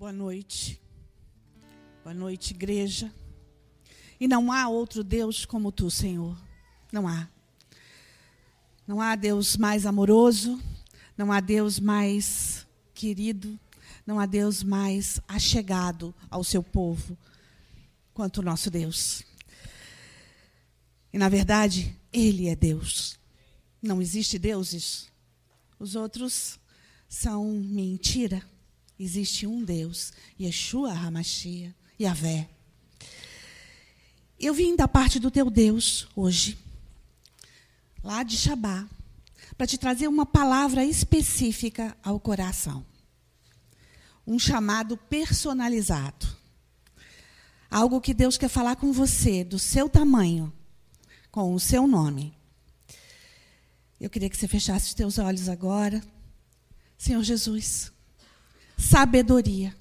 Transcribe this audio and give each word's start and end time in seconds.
Boa 0.00 0.14
noite. 0.14 0.80
Boa 2.02 2.14
noite, 2.14 2.54
igreja. 2.54 3.12
E 4.18 4.26
não 4.26 4.50
há 4.50 4.66
outro 4.66 5.04
Deus 5.04 5.44
como 5.44 5.70
tu, 5.70 5.90
Senhor. 5.90 6.40
Não 6.90 7.06
há. 7.06 7.28
Não 8.86 8.98
há 8.98 9.14
Deus 9.14 9.58
mais 9.58 9.84
amoroso, 9.84 10.58
não 11.18 11.30
há 11.30 11.38
Deus 11.38 11.78
mais 11.78 12.66
querido, 12.94 13.60
não 14.06 14.18
há 14.18 14.24
Deus 14.24 14.62
mais 14.62 15.20
achegado 15.28 16.14
ao 16.30 16.42
seu 16.42 16.62
povo 16.62 17.14
quanto 18.14 18.38
o 18.38 18.42
nosso 18.42 18.70
Deus. 18.70 19.22
E 21.12 21.18
na 21.18 21.28
verdade, 21.28 21.94
ele 22.10 22.48
é 22.48 22.56
Deus. 22.56 23.18
Não 23.82 24.00
existe 24.00 24.38
deuses. 24.38 25.10
Os 25.78 25.94
outros 25.94 26.58
são 27.06 27.44
mentira. 27.52 28.42
Existe 29.02 29.46
um 29.46 29.64
Deus, 29.64 30.12
Yeshua 30.38 30.92
Hamashia, 30.92 31.74
Yahvé. 31.98 32.50
Eu 34.38 34.52
vim 34.52 34.76
da 34.76 34.86
parte 34.86 35.18
do 35.18 35.30
teu 35.30 35.48
Deus 35.48 36.06
hoje, 36.14 36.58
lá 38.04 38.22
de 38.22 38.36
Shabá, 38.36 38.86
para 39.56 39.66
te 39.66 39.78
trazer 39.78 40.06
uma 40.06 40.26
palavra 40.26 40.84
específica 40.84 41.96
ao 42.02 42.20
coração. 42.20 42.84
Um 44.26 44.38
chamado 44.38 44.98
personalizado. 44.98 46.28
Algo 47.70 48.02
que 48.02 48.12
Deus 48.12 48.36
quer 48.36 48.50
falar 48.50 48.76
com 48.76 48.92
você, 48.92 49.42
do 49.42 49.58
seu 49.58 49.88
tamanho, 49.88 50.52
com 51.30 51.54
o 51.54 51.58
seu 51.58 51.86
nome. 51.86 52.36
Eu 53.98 54.10
queria 54.10 54.28
que 54.28 54.36
você 54.36 54.46
fechasse 54.46 54.88
os 54.88 54.94
teus 54.94 55.18
olhos 55.18 55.48
agora. 55.48 56.04
Senhor 56.98 57.22
Jesus, 57.22 57.90
sabedoria. 58.80 59.74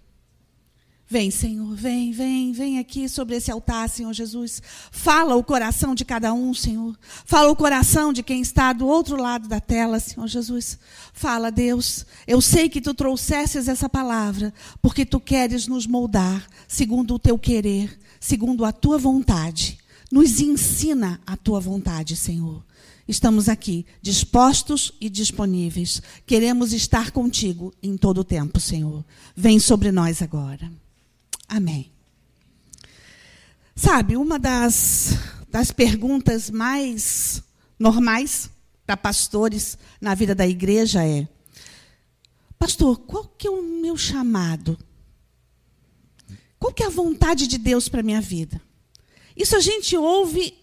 Vem, 1.12 1.32
Senhor, 1.32 1.74
vem, 1.76 2.12
vem, 2.12 2.52
vem 2.52 2.78
aqui 2.78 3.10
sobre 3.10 3.36
esse 3.36 3.50
altar, 3.50 3.90
Senhor 3.90 4.14
Jesus. 4.14 4.62
Fala 4.92 5.36
o 5.36 5.44
coração 5.44 5.96
de 5.96 6.06
cada 6.06 6.32
um, 6.36 6.54
Senhor. 6.54 6.96
Fala 7.26 7.50
o 7.50 7.56
coração 7.56 8.14
de 8.14 8.22
quem 8.22 8.42
está 8.42 8.72
do 8.74 8.86
outro 8.86 9.20
lado 9.20 9.48
da 9.48 9.60
tela, 9.60 10.00
Senhor 10.00 10.28
Jesus. 10.28 10.78
Fala, 11.12 11.52
Deus. 11.52 12.06
Eu 12.28 12.40
sei 12.40 12.70
que 12.70 12.80
tu 12.80 12.94
trouxesses 12.94 13.68
essa 13.68 13.90
palavra, 13.90 14.54
porque 14.84 15.04
tu 15.04 15.20
queres 15.20 15.66
nos 15.66 15.88
moldar 15.88 16.48
segundo 16.68 17.16
o 17.16 17.20
teu 17.20 17.40
querer, 17.40 18.00
segundo 18.20 18.64
a 18.64 18.72
tua 18.72 19.00
vontade. 19.00 19.80
Nos 20.12 20.40
ensina 20.40 21.20
a 21.26 21.36
tua 21.36 21.60
vontade, 21.60 22.16
Senhor. 22.16 22.64
Estamos 23.10 23.50
aqui, 23.50 23.88
dispostos 24.04 24.94
e 25.02 25.10
disponíveis. 25.10 26.00
Queremos 26.28 26.74
estar 26.74 27.10
contigo 27.10 27.74
em 27.82 27.98
todo 27.98 28.20
o 28.20 28.24
tempo, 28.24 28.60
Senhor. 28.60 29.04
Vem 29.36 29.60
sobre 29.60 29.92
nós 29.92 30.22
agora. 30.22 30.72
Amém. 31.48 31.92
Sabe, 33.76 34.16
uma 34.16 34.38
das, 34.38 35.18
das 35.50 35.72
perguntas 35.72 36.52
mais 36.52 37.42
normais 37.80 38.48
para 38.86 38.96
pastores 38.96 39.76
na 40.00 40.14
vida 40.14 40.36
da 40.36 40.48
igreja 40.48 41.04
é: 41.04 41.28
Pastor, 42.60 43.00
qual 43.00 43.26
que 43.26 43.48
é 43.48 43.50
o 43.50 43.64
meu 43.64 43.98
chamado? 43.98 44.78
Qual 46.60 46.72
que 46.72 46.84
é 46.84 46.86
a 46.86 46.92
vontade 46.92 47.48
de 47.48 47.58
Deus 47.58 47.90
para 47.90 48.04
minha 48.04 48.22
vida? 48.22 48.62
Isso 49.36 49.56
a 49.56 49.60
gente 49.60 49.98
ouve 49.98 50.59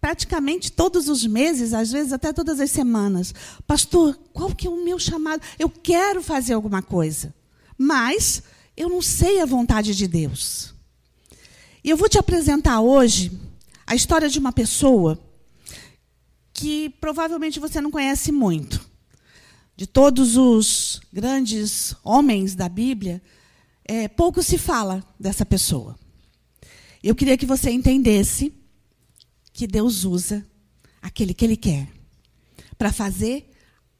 praticamente 0.00 0.72
todos 0.72 1.08
os 1.08 1.26
meses, 1.26 1.74
às 1.74 1.92
vezes 1.92 2.12
até 2.12 2.32
todas 2.32 2.58
as 2.58 2.70
semanas. 2.70 3.34
Pastor, 3.66 4.18
qual 4.32 4.54
que 4.54 4.66
é 4.66 4.70
o 4.70 4.82
meu 4.82 4.98
chamado? 4.98 5.42
Eu 5.58 5.68
quero 5.68 6.22
fazer 6.22 6.54
alguma 6.54 6.82
coisa, 6.82 7.34
mas 7.76 8.42
eu 8.76 8.88
não 8.88 9.02
sei 9.02 9.40
a 9.40 9.46
vontade 9.46 9.94
de 9.94 10.08
Deus. 10.08 10.74
E 11.84 11.90
eu 11.90 11.96
vou 11.96 12.08
te 12.08 12.18
apresentar 12.18 12.80
hoje 12.80 13.30
a 13.86 13.94
história 13.94 14.28
de 14.28 14.38
uma 14.38 14.52
pessoa 14.52 15.18
que 16.52 16.90
provavelmente 17.00 17.58
você 17.58 17.80
não 17.80 17.90
conhece 17.90 18.32
muito. 18.32 18.88
De 19.76 19.86
todos 19.86 20.36
os 20.36 21.00
grandes 21.10 21.94
homens 22.04 22.54
da 22.54 22.68
Bíblia, 22.68 23.22
é, 23.84 24.08
pouco 24.08 24.42
se 24.42 24.58
fala 24.58 25.02
dessa 25.18 25.44
pessoa. 25.44 25.98
Eu 27.02 27.14
queria 27.14 27.36
que 27.38 27.46
você 27.46 27.70
entendesse 27.70 28.52
que 29.60 29.66
Deus 29.66 30.04
usa 30.04 30.42
aquele 31.02 31.34
que 31.34 31.44
Ele 31.44 31.56
quer 31.56 31.86
para 32.78 32.90
fazer 32.90 33.46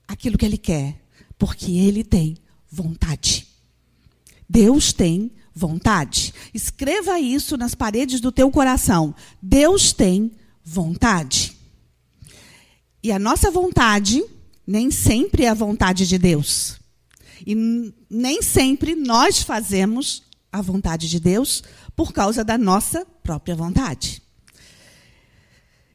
aquilo 0.09 0.39
que 0.39 0.47
Ele 0.47 0.57
quer, 0.57 0.99
porque 1.39 1.73
Ele 1.73 2.03
tem 2.03 2.39
vontade. 2.71 3.47
Deus 4.49 4.95
tem 4.95 5.31
vontade. 5.55 6.33
Escreva 6.55 7.21
isso 7.21 7.59
nas 7.59 7.75
paredes 7.75 8.23
do 8.23 8.33
teu 8.33 8.51
coração. 8.51 9.15
Deus 9.43 9.93
tem 9.93 10.33
vontade. 10.65 11.55
E 13.03 13.13
a 13.13 13.19
nossa 13.19 13.51
vontade 13.51 14.25
nem 14.67 14.91
sempre 14.91 15.45
é 15.45 15.51
a 15.51 15.55
vontade 15.55 16.09
de 16.09 16.17
Deus. 16.17 16.81
E 17.47 17.55
nem 18.09 18.41
sempre 18.41 18.95
nós 18.95 19.43
fazemos 19.43 20.23
a 20.51 20.63
vontade 20.63 21.07
de 21.07 21.21
Deus 21.21 21.63
por 21.95 22.15
causa 22.15 22.43
da 22.43 22.57
nossa 22.57 23.05
própria 23.23 23.55
vontade. 23.55 24.23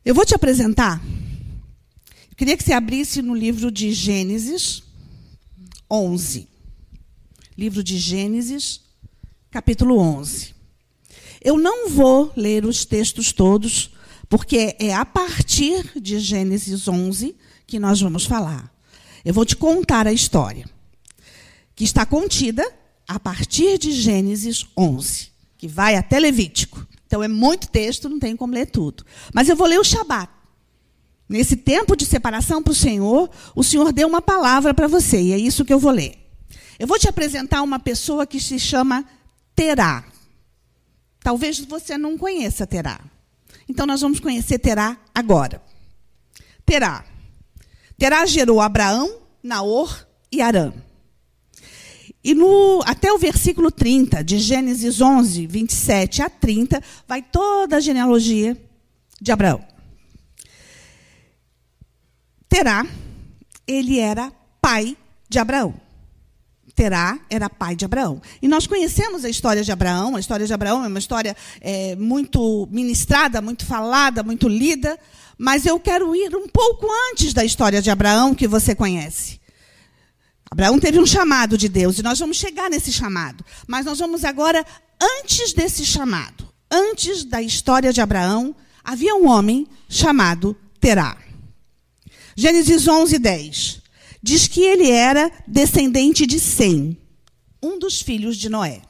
Eu 0.05 0.13
vou 0.13 0.23
te 0.23 0.35
apresentar. 0.35 1.03
Eu 2.29 2.35
queria 2.37 2.55
que 2.55 2.63
você 2.63 2.73
abrisse 2.73 3.23
no 3.23 3.33
livro 3.33 3.71
de 3.71 3.91
Gênesis 3.91 4.83
11. 5.89 6.47
Livro 7.57 7.83
de 7.83 7.97
Gênesis, 7.97 8.81
capítulo 9.49 9.97
11. 9.97 10.53
Eu 11.43 11.57
não 11.57 11.89
vou 11.89 12.31
ler 12.37 12.65
os 12.65 12.85
textos 12.85 13.33
todos, 13.33 13.95
porque 14.29 14.75
é 14.77 14.93
a 14.93 15.03
partir 15.05 15.99
de 15.99 16.19
Gênesis 16.19 16.87
11 16.87 17.35
que 17.65 17.79
nós 17.79 17.99
vamos 17.99 18.25
falar. 18.25 18.71
Eu 19.25 19.33
vou 19.33 19.43
te 19.43 19.55
contar 19.55 20.05
a 20.05 20.13
história, 20.13 20.69
que 21.75 21.83
está 21.83 22.05
contida 22.05 22.63
a 23.07 23.19
partir 23.19 23.79
de 23.79 23.91
Gênesis 23.91 24.67
11, 24.77 25.31
que 25.57 25.67
vai 25.67 25.95
até 25.95 26.19
Levítico. 26.19 26.85
Então 27.15 27.23
é 27.23 27.29
muito 27.29 27.69
texto, 27.69 28.09
não 28.09 28.19
tem 28.19 28.35
como 28.35 28.53
ler 28.53 28.65
tudo. 28.65 29.05
Mas 29.33 29.47
eu 29.47 29.55
vou 29.55 29.65
ler 29.65 29.79
o 29.79 29.85
Shabat. 29.85 30.29
Nesse 31.29 31.55
tempo 31.55 31.95
de 31.95 32.05
separação 32.05 32.61
para 32.61 32.71
o 32.71 32.75
Senhor, 32.75 33.29
o 33.55 33.63
Senhor 33.63 33.93
deu 33.93 34.05
uma 34.05 34.21
palavra 34.21 34.73
para 34.73 34.85
você, 34.85 35.21
e 35.21 35.31
é 35.31 35.37
isso 35.37 35.63
que 35.63 35.71
eu 35.71 35.79
vou 35.79 35.93
ler. 35.93 36.13
Eu 36.77 36.85
vou 36.85 36.99
te 36.99 37.07
apresentar 37.07 37.61
uma 37.61 37.79
pessoa 37.79 38.27
que 38.27 38.37
se 38.37 38.59
chama 38.59 39.05
Terá. 39.55 40.03
Talvez 41.21 41.57
você 41.59 41.97
não 41.97 42.17
conheça 42.17 42.67
Terá. 42.67 42.99
Então 43.69 43.85
nós 43.85 44.01
vamos 44.01 44.19
conhecer 44.19 44.59
Terá 44.59 44.97
agora. 45.13 45.63
Terá. 46.65 47.05
Terá 47.97 48.25
gerou 48.25 48.59
Abraão, 48.59 49.21
Naor 49.41 50.05
e 50.29 50.41
Arã. 50.41 50.73
E 52.25 52.33
no, 52.33 52.81
até 52.87 53.13
o 53.13 53.19
versículo 53.19 53.69
30, 53.69 54.23
de 54.23 54.39
Gênesis 54.39 54.99
11, 54.99 55.45
27 55.45 56.23
a 56.23 56.29
30, 56.29 56.81
vai 57.07 57.21
toda 57.21 57.77
a 57.77 57.79
genealogia 57.79 58.57
de 59.21 59.31
Abraão. 59.31 59.63
Terá, 62.49 62.83
ele 63.67 63.99
era 63.99 64.33
pai 64.59 64.97
de 65.29 65.37
Abraão. 65.37 65.75
Terá 66.73 67.19
era 67.29 67.47
pai 67.47 67.75
de 67.75 67.85
Abraão. 67.85 68.19
E 68.41 68.47
nós 68.47 68.65
conhecemos 68.65 69.23
a 69.23 69.29
história 69.29 69.63
de 69.63 69.71
Abraão. 69.71 70.15
A 70.15 70.19
história 70.19 70.47
de 70.47 70.53
Abraão 70.53 70.83
é 70.83 70.87
uma 70.87 70.97
história 70.97 71.37
é, 71.61 71.95
muito 71.95 72.67
ministrada, 72.71 73.39
muito 73.39 73.67
falada, 73.67 74.23
muito 74.23 74.49
lida. 74.49 74.97
Mas 75.37 75.63
eu 75.67 75.79
quero 75.79 76.15
ir 76.15 76.35
um 76.35 76.47
pouco 76.47 76.87
antes 77.11 77.35
da 77.35 77.45
história 77.45 77.83
de 77.83 77.91
Abraão, 77.91 78.33
que 78.33 78.47
você 78.47 78.73
conhece. 78.73 79.44
Abraão 80.49 80.79
teve 80.79 80.99
um 80.99 81.05
chamado 81.05 81.57
de 81.57 81.67
Deus 81.67 81.97
e 81.97 82.03
nós 82.03 82.19
vamos 82.19 82.37
chegar 82.37 82.69
nesse 82.69 82.91
chamado. 82.91 83.43
Mas 83.67 83.85
nós 83.85 83.99
vamos 83.99 84.23
agora, 84.23 84.65
antes 85.01 85.53
desse 85.53 85.85
chamado, 85.85 86.47
antes 86.71 87.23
da 87.23 87.41
história 87.41 87.91
de 87.91 88.01
Abraão, 88.01 88.55
havia 88.83 89.15
um 89.15 89.27
homem 89.27 89.67
chamado 89.89 90.55
Terá. 90.79 91.17
Gênesis 92.35 92.87
11, 92.87 93.17
10. 93.17 93.81
Diz 94.21 94.47
que 94.47 94.61
ele 94.61 94.89
era 94.89 95.31
descendente 95.47 96.25
de 96.25 96.39
Sem, 96.39 96.97
um 97.61 97.79
dos 97.79 98.01
filhos 98.01 98.37
de 98.37 98.49
Noé. 98.49 98.81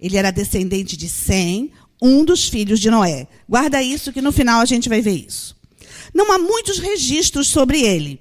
Ele 0.00 0.16
era 0.16 0.30
descendente 0.30 0.96
de 0.96 1.08
Sem, 1.08 1.72
um 2.00 2.24
dos 2.24 2.48
filhos 2.48 2.78
de 2.80 2.90
Noé. 2.90 3.26
Guarda 3.48 3.82
isso 3.82 4.12
que 4.12 4.20
no 4.20 4.32
final 4.32 4.60
a 4.60 4.64
gente 4.64 4.88
vai 4.88 5.00
ver 5.00 5.26
isso. 5.26 5.56
Não 6.12 6.30
há 6.32 6.38
muitos 6.38 6.78
registros 6.78 7.48
sobre 7.48 7.80
ele 7.82 8.20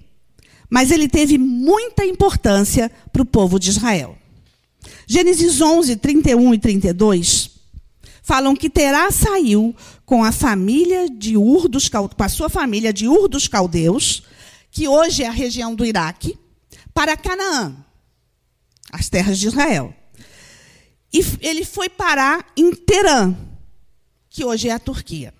mas 0.69 0.91
ele 0.91 1.07
teve 1.07 1.37
muita 1.37 2.05
importância 2.05 2.91
para 3.11 3.21
o 3.21 3.25
povo 3.25 3.59
de 3.59 3.69
Israel. 3.69 4.17
Gênesis 5.07 5.61
11, 5.61 5.95
31 5.97 6.53
e 6.53 6.59
32 6.59 7.53
falam 8.23 8.55
que 8.55 8.69
Terá 8.69 9.11
saiu 9.11 9.75
com 10.05 10.23
a 10.23 10.31
família 10.31 11.09
de 11.09 11.35
Ur 11.35 11.67
dos 11.67 11.89
com 11.89 12.23
a 12.23 12.29
sua 12.29 12.49
família 12.49 12.93
de 12.93 13.07
Ur 13.07 13.27
dos 13.27 13.47
Caldeus, 13.47 14.23
que 14.71 14.87
hoje 14.87 15.23
é 15.23 15.27
a 15.27 15.31
região 15.31 15.75
do 15.75 15.85
Iraque, 15.85 16.39
para 16.93 17.17
Canaã, 17.17 17.75
as 18.91 19.09
terras 19.09 19.37
de 19.37 19.47
Israel. 19.47 19.93
E 21.13 21.23
ele 21.41 21.65
foi 21.65 21.89
parar 21.89 22.51
em 22.57 22.73
Teherã, 22.73 23.35
que 24.29 24.43
hoje 24.43 24.69
é 24.69 24.71
a 24.71 24.79
Turquia. 24.79 25.33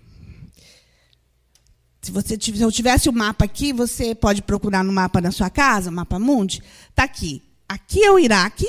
Se, 2.04 2.10
você, 2.10 2.38
se 2.38 2.60
eu 2.60 2.70
tivesse 2.70 3.08
o 3.08 3.12
mapa 3.14 3.46
aqui, 3.46 3.72
você 3.72 4.14
pode 4.14 4.42
procurar 4.42 4.84
no 4.84 4.92
mapa 4.92 5.22
da 5.22 5.32
sua 5.32 5.48
casa, 5.48 5.90
mapa 5.90 6.18
mundi. 6.18 6.62
Está 6.90 7.04
aqui. 7.04 7.42
Aqui 7.66 8.04
é 8.04 8.10
o 8.10 8.18
Iraque 8.18 8.68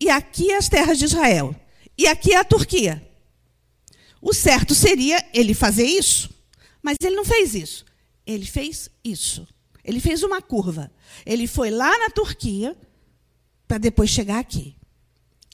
e 0.00 0.08
aqui 0.08 0.50
é 0.50 0.56
as 0.56 0.66
terras 0.66 0.98
de 0.98 1.04
Israel. 1.04 1.54
E 1.98 2.06
aqui 2.06 2.32
é 2.32 2.38
a 2.38 2.44
Turquia. 2.44 3.06
O 4.18 4.32
certo 4.32 4.74
seria 4.74 5.22
ele 5.34 5.52
fazer 5.52 5.84
isso, 5.84 6.30
mas 6.82 6.96
ele 7.02 7.14
não 7.14 7.24
fez 7.26 7.54
isso. 7.54 7.84
Ele 8.26 8.46
fez 8.46 8.88
isso. 9.04 9.46
Ele 9.84 10.00
fez 10.00 10.22
uma 10.22 10.40
curva. 10.40 10.90
Ele 11.26 11.46
foi 11.46 11.70
lá 11.70 11.98
na 11.98 12.08
Turquia 12.08 12.74
para 13.68 13.76
depois 13.76 14.08
chegar 14.08 14.38
aqui. 14.38 14.74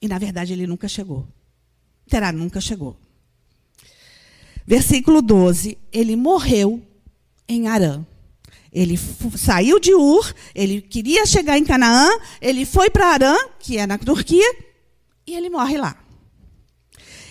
E, 0.00 0.06
na 0.06 0.16
verdade, 0.16 0.52
ele 0.52 0.64
nunca 0.64 0.86
chegou. 0.86 1.26
Terá 2.08 2.30
nunca 2.30 2.60
chegou. 2.60 2.96
Versículo 4.64 5.20
12. 5.20 5.76
Ele 5.92 6.14
morreu 6.14 6.86
em 7.50 7.66
Arã. 7.66 8.06
Ele 8.72 8.96
saiu 9.36 9.80
de 9.80 9.92
Ur, 9.92 10.32
ele 10.54 10.80
queria 10.80 11.26
chegar 11.26 11.58
em 11.58 11.64
Canaã, 11.64 12.08
ele 12.40 12.64
foi 12.64 12.88
para 12.88 13.08
Arã, 13.08 13.36
que 13.58 13.76
é 13.76 13.86
na 13.86 13.98
Turquia, 13.98 14.56
e 15.26 15.34
ele 15.34 15.50
morre 15.50 15.76
lá. 15.76 15.98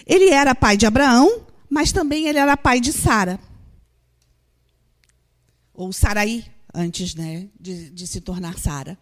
Ele 0.06 0.30
era 0.30 0.54
pai 0.54 0.75
de 0.75 0.86
Abraão, 0.86 1.48
mas 1.69 1.94
também 1.94 2.27
ele 2.27 2.38
era 2.38 2.57
pai 2.57 2.81
de 2.81 2.92
Sara. 2.92 3.39
Ou 5.74 5.94
Saraí, 5.94 6.44
antes 6.74 7.15
né, 7.15 7.48
de, 7.57 7.89
de 7.89 8.06
se 8.06 8.19
tornar 8.19 8.60
Sara. 8.60 8.98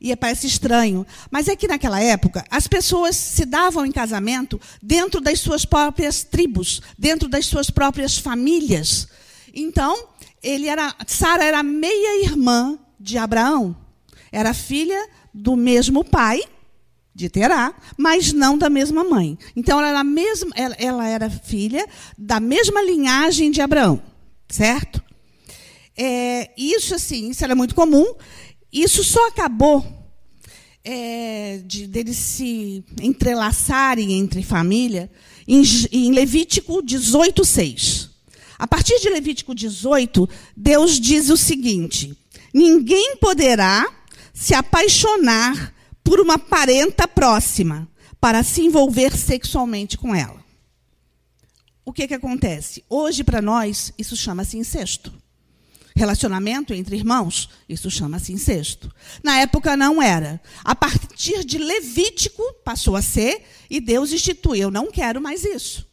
E 0.00 0.14
parece 0.14 0.46
estranho, 0.46 1.04
mas 1.30 1.48
é 1.48 1.56
que 1.56 1.66
naquela 1.66 2.00
época 2.00 2.44
as 2.48 2.68
pessoas 2.68 3.16
se 3.16 3.44
davam 3.44 3.84
em 3.84 3.90
casamento 3.90 4.60
dentro 4.80 5.20
das 5.20 5.40
suas 5.40 5.64
próprias 5.64 6.22
tribos, 6.22 6.80
dentro 6.96 7.28
das 7.28 7.46
suas 7.46 7.70
próprias 7.70 8.18
famílias. 8.18 9.08
Então, 9.52 10.10
ele 10.42 10.68
era, 10.68 10.94
Sara 11.06 11.44
era 11.44 11.62
meia-irmã 11.62 12.78
de 12.98 13.18
Abraão. 13.18 13.76
Era 14.30 14.52
filha 14.54 15.08
do 15.32 15.56
mesmo 15.56 16.04
pai, 16.04 16.42
de 17.14 17.30
Terá, 17.30 17.74
mas 17.96 18.32
não 18.32 18.58
da 18.58 18.68
mesma 18.68 19.02
mãe. 19.02 19.38
Então, 19.54 19.78
ela 19.78 19.88
era, 19.88 20.04
mesma, 20.04 20.50
ela, 20.54 20.74
ela 20.78 21.08
era 21.08 21.30
filha 21.30 21.86
da 22.16 22.38
mesma 22.38 22.82
linhagem 22.82 23.50
de 23.50 23.60
Abraão, 23.60 24.02
certo? 24.48 25.02
É, 25.96 26.50
isso, 26.56 26.94
assim, 26.94 27.30
isso 27.30 27.42
era 27.42 27.54
muito 27.54 27.74
comum. 27.74 28.14
Isso 28.70 29.02
só 29.02 29.28
acabou 29.28 29.84
é, 30.84 31.62
de 31.64 31.86
deles 31.86 32.16
se 32.16 32.84
entrelaçarem 33.00 34.12
entre 34.12 34.42
família 34.42 35.10
em, 35.48 35.62
em 35.90 36.12
Levítico 36.12 36.82
18, 36.82 37.44
6. 37.44 38.10
A 38.58 38.66
partir 38.66 38.98
de 39.00 39.08
Levítico 39.08 39.54
18, 39.54 40.28
Deus 40.56 40.98
diz 40.98 41.28
o 41.30 41.36
seguinte: 41.36 42.16
ninguém 42.52 43.16
poderá 43.16 43.86
se 44.32 44.54
apaixonar 44.54 45.74
por 46.02 46.20
uma 46.20 46.38
parenta 46.38 47.08
próxima 47.08 47.88
para 48.20 48.42
se 48.42 48.62
envolver 48.62 49.16
sexualmente 49.16 49.98
com 49.98 50.14
ela. 50.14 50.44
O 51.84 51.92
que, 51.92 52.08
que 52.08 52.14
acontece? 52.14 52.84
Hoje, 52.88 53.22
para 53.22 53.40
nós, 53.40 53.92
isso 53.96 54.16
chama-se 54.16 54.58
incesto. 54.58 55.12
Relacionamento 55.94 56.74
entre 56.74 56.96
irmãos, 56.96 57.48
isso 57.68 57.90
chama-se 57.90 58.32
incesto. 58.32 58.92
Na 59.22 59.38
época 59.38 59.76
não 59.76 60.02
era. 60.02 60.40
A 60.62 60.74
partir 60.74 61.44
de 61.44 61.56
Levítico 61.56 62.42
passou 62.64 62.96
a 62.96 63.02
ser 63.02 63.44
e 63.70 63.80
Deus 63.80 64.12
instituiu: 64.12 64.70
não 64.70 64.90
quero 64.90 65.20
mais 65.20 65.44
isso. 65.44 65.86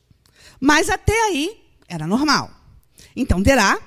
Mas 0.60 0.90
até 0.90 1.18
aí 1.28 1.63
era 1.94 2.08
normal. 2.08 2.50
Então, 3.16 3.42
Derá 3.42 3.80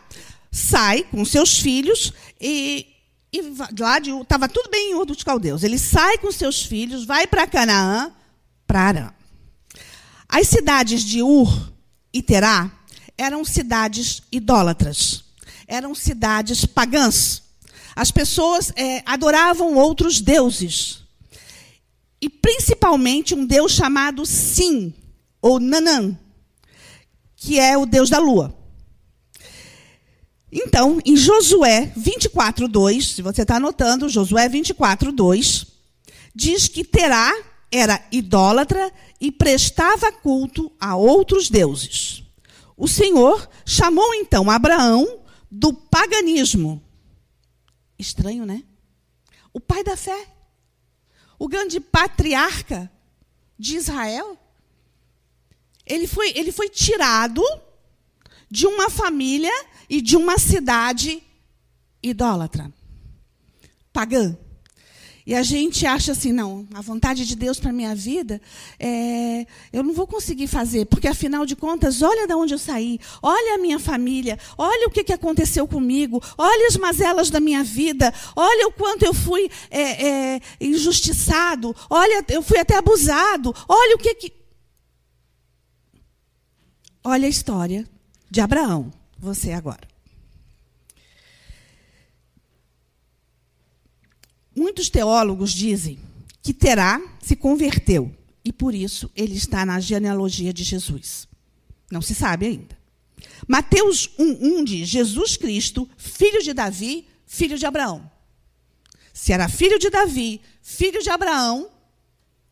sai 0.50 1.02
com 1.02 1.24
seus 1.24 1.58
filhos 1.58 2.12
e, 2.40 2.86
e 3.32 3.42
lá 3.78 3.98
estava 3.98 4.48
tudo 4.48 4.70
bem 4.70 4.92
em 4.92 4.94
Ur 4.94 5.04
dos 5.04 5.22
Caldeus. 5.22 5.62
Ele 5.62 5.78
sai 5.78 6.16
com 6.18 6.30
seus 6.30 6.62
filhos, 6.62 7.04
vai 7.04 7.26
para 7.26 7.46
Canaã, 7.46 8.12
para 8.66 8.80
Arã. 8.80 9.12
As 10.28 10.48
cidades 10.48 11.02
de 11.04 11.22
Ur 11.22 11.72
e 12.12 12.22
Terá 12.22 12.70
eram 13.18 13.44
cidades 13.44 14.22
idólatras, 14.30 15.24
eram 15.66 15.94
cidades 15.94 16.64
pagãs. 16.64 17.42
As 17.94 18.10
pessoas 18.10 18.72
é, 18.76 19.02
adoravam 19.06 19.74
outros 19.74 20.20
deuses. 20.20 21.02
E 22.20 22.28
principalmente 22.28 23.34
um 23.34 23.44
deus 23.44 23.72
chamado 23.72 24.24
Sim, 24.24 24.92
ou 25.40 25.60
Nanã, 25.60 26.16
que 27.46 27.60
é 27.60 27.78
o 27.78 27.86
deus 27.86 28.10
da 28.10 28.18
lua. 28.18 28.52
Então, 30.50 30.98
em 31.04 31.16
Josué 31.16 31.92
24, 31.96 32.66
2, 32.66 33.08
se 33.08 33.22
você 33.22 33.42
está 33.42 33.56
anotando, 33.56 34.08
Josué 34.08 34.48
24, 34.48 35.12
2, 35.12 35.66
diz 36.34 36.66
que 36.66 36.82
Terá 36.82 37.32
era 37.70 38.04
idólatra 38.10 38.92
e 39.20 39.30
prestava 39.30 40.10
culto 40.10 40.72
a 40.80 40.96
outros 40.96 41.48
deuses. 41.48 42.24
O 42.76 42.88
Senhor 42.88 43.48
chamou 43.64 44.12
então 44.14 44.50
Abraão 44.50 45.20
do 45.48 45.72
paganismo. 45.72 46.82
Estranho, 47.96 48.44
né? 48.44 48.64
O 49.52 49.60
pai 49.60 49.84
da 49.84 49.96
fé, 49.96 50.26
o 51.38 51.46
grande 51.46 51.78
patriarca 51.78 52.90
de 53.56 53.76
Israel, 53.76 54.36
ele 55.86 56.06
foi, 56.06 56.32
ele 56.34 56.50
foi 56.50 56.68
tirado 56.68 57.42
de 58.50 58.66
uma 58.66 58.90
família 58.90 59.52
e 59.88 60.00
de 60.00 60.16
uma 60.16 60.38
cidade 60.38 61.22
idólatra, 62.02 62.72
pagã. 63.92 64.36
E 65.26 65.34
a 65.34 65.42
gente 65.42 65.84
acha 65.84 66.12
assim, 66.12 66.30
não, 66.30 66.68
a 66.72 66.80
vontade 66.80 67.26
de 67.26 67.34
Deus 67.34 67.58
para 67.58 67.72
minha 67.72 67.96
vida, 67.96 68.40
é, 68.78 69.44
eu 69.72 69.82
não 69.82 69.92
vou 69.92 70.06
conseguir 70.06 70.46
fazer, 70.46 70.86
porque 70.86 71.08
afinal 71.08 71.44
de 71.44 71.56
contas, 71.56 72.00
olha 72.00 72.28
de 72.28 72.34
onde 72.34 72.54
eu 72.54 72.58
saí, 72.58 73.00
olha 73.20 73.56
a 73.56 73.58
minha 73.58 73.80
família, 73.80 74.38
olha 74.56 74.86
o 74.86 74.90
que, 74.90 75.02
que 75.02 75.12
aconteceu 75.12 75.66
comigo, 75.66 76.22
olha 76.38 76.68
as 76.68 76.76
mazelas 76.76 77.28
da 77.28 77.40
minha 77.40 77.64
vida, 77.64 78.14
olha 78.36 78.68
o 78.68 78.72
quanto 78.72 79.04
eu 79.04 79.12
fui 79.12 79.50
é, 79.68 80.06
é, 80.06 80.40
injustiçado, 80.60 81.74
olha, 81.90 82.24
eu 82.28 82.40
fui 82.40 82.58
até 82.60 82.76
abusado, 82.76 83.52
olha 83.68 83.96
o 83.96 83.98
que 83.98 84.14
que. 84.14 84.45
Olha 87.08 87.26
a 87.26 87.30
história 87.30 87.88
de 88.28 88.40
Abraão, 88.40 88.92
você 89.16 89.52
agora. 89.52 89.86
Muitos 94.52 94.90
teólogos 94.90 95.52
dizem 95.52 96.00
que 96.42 96.52
Terá 96.52 97.00
se 97.22 97.36
converteu 97.36 98.12
e 98.44 98.52
por 98.52 98.74
isso 98.74 99.08
ele 99.14 99.36
está 99.36 99.64
na 99.64 99.78
genealogia 99.78 100.52
de 100.52 100.64
Jesus. 100.64 101.28
Não 101.92 102.02
se 102.02 102.12
sabe 102.12 102.46
ainda. 102.46 102.76
Mateus 103.46 104.08
1:1 104.18 104.64
diz: 104.64 104.88
Jesus 104.88 105.36
Cristo, 105.36 105.88
filho 105.96 106.42
de 106.42 106.52
Davi, 106.52 107.06
filho 107.24 107.56
de 107.56 107.66
Abraão. 107.66 108.10
Se 109.14 109.32
era 109.32 109.48
filho 109.48 109.78
de 109.78 109.90
Davi, 109.90 110.40
filho 110.60 111.00
de 111.00 111.08
Abraão, 111.08 111.70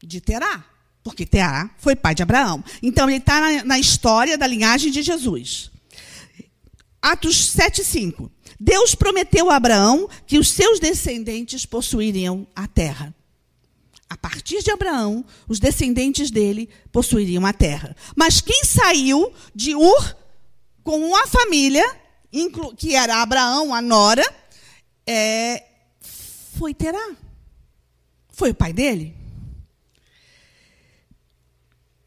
de 0.01 0.21
Terá, 0.21 0.65
porque 1.05 1.27
Terá 1.27 1.71
foi 1.77 1.95
pai 1.95 2.15
de 2.15 2.23
Abraão. 2.23 2.65
Então 2.83 3.09
ele 3.09 3.19
está 3.19 3.39
na, 3.39 3.65
na 3.65 3.79
história 3.79 4.39
da 4.39 4.47
linhagem 4.47 4.91
de 4.91 5.03
Jesus. 5.03 5.71
Atos 7.01 7.55
7,5. 7.55 8.31
Deus 8.59 8.95
prometeu 8.95 9.51
a 9.51 9.57
Abraão 9.57 10.09
que 10.27 10.39
os 10.39 10.51
seus 10.51 10.81
descendentes 10.81 11.67
possuiriam 11.67 12.47
a 12.57 12.67
terra. 12.67 13.15
A 14.09 14.17
partir 14.17 14.63
de 14.63 14.71
Abraão, 14.71 15.25
os 15.47 15.61
descendentes 15.61 16.31
dele 16.31 16.71
possuiriam 16.91 17.45
a 17.45 17.53
terra. 17.53 17.95
Mas 18.17 18.41
quem 18.41 18.65
saiu 18.65 19.31
de 19.55 19.75
Ur 19.75 20.17
com 20.83 20.99
uma 20.99 21.27
família, 21.27 21.85
que 22.79 22.95
era 22.95 23.21
Abraão, 23.21 23.75
a 23.75 23.83
Nora, 23.83 24.25
é, 25.07 25.65
foi 26.57 26.73
Terá. 26.73 27.15
Foi 28.31 28.51
o 28.51 28.55
pai 28.55 28.73
dele 28.73 29.24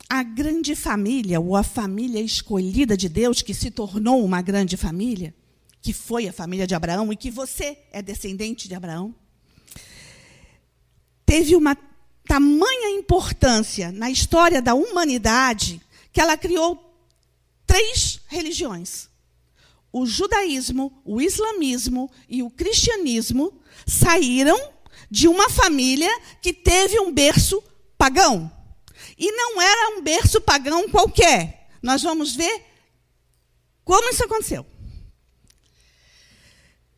a 0.10 0.24
grande 0.24 0.76
família, 0.76 1.40
ou 1.40 1.56
a 1.56 1.64
família 1.64 2.22
escolhida 2.22 2.96
de 2.96 3.10
Deus, 3.10 3.42
que 3.42 3.54
se 3.54 3.70
tornou 3.70 4.24
uma 4.24 4.42
grande 4.42 4.78
família, 4.78 5.34
que 5.82 5.94
foi 5.94 6.28
a 6.28 6.34
família 6.34 6.66
de 6.66 6.76
Abraão 6.76 7.12
e 7.12 7.18
que 7.18 7.30
você 7.30 7.78
é 7.92 8.02
descendente 8.02 8.68
de 8.68 8.76
Abraão, 8.76 9.14
teve 11.26 11.56
uma 11.56 11.78
tamanha 12.26 12.90
importância 12.98 13.92
na 13.92 14.10
história 14.10 14.62
da 14.62 14.74
humanidade 14.74 15.82
que 16.12 16.22
ela 16.22 16.38
criou 16.38 16.88
três 17.66 18.20
religiões. 18.28 19.10
O 19.92 20.06
judaísmo, 20.06 21.02
o 21.06 21.22
islamismo 21.22 22.10
e 22.30 22.44
o 22.44 22.50
cristianismo 22.50 23.54
saíram 23.86 24.60
de 25.10 25.28
uma 25.28 25.50
família 25.50 26.10
que 26.42 26.54
teve 26.54 27.00
um 27.00 27.14
berço 27.14 27.62
pagão. 27.98 28.52
E 29.18 29.32
não 29.32 29.62
era 29.62 29.98
um 29.98 30.02
berço 30.02 30.40
pagão 30.40 30.90
qualquer. 30.90 31.70
Nós 31.82 32.04
vamos 32.04 32.36
ver 32.36 32.64
como 33.84 34.10
isso 34.10 34.24
aconteceu. 34.24 34.66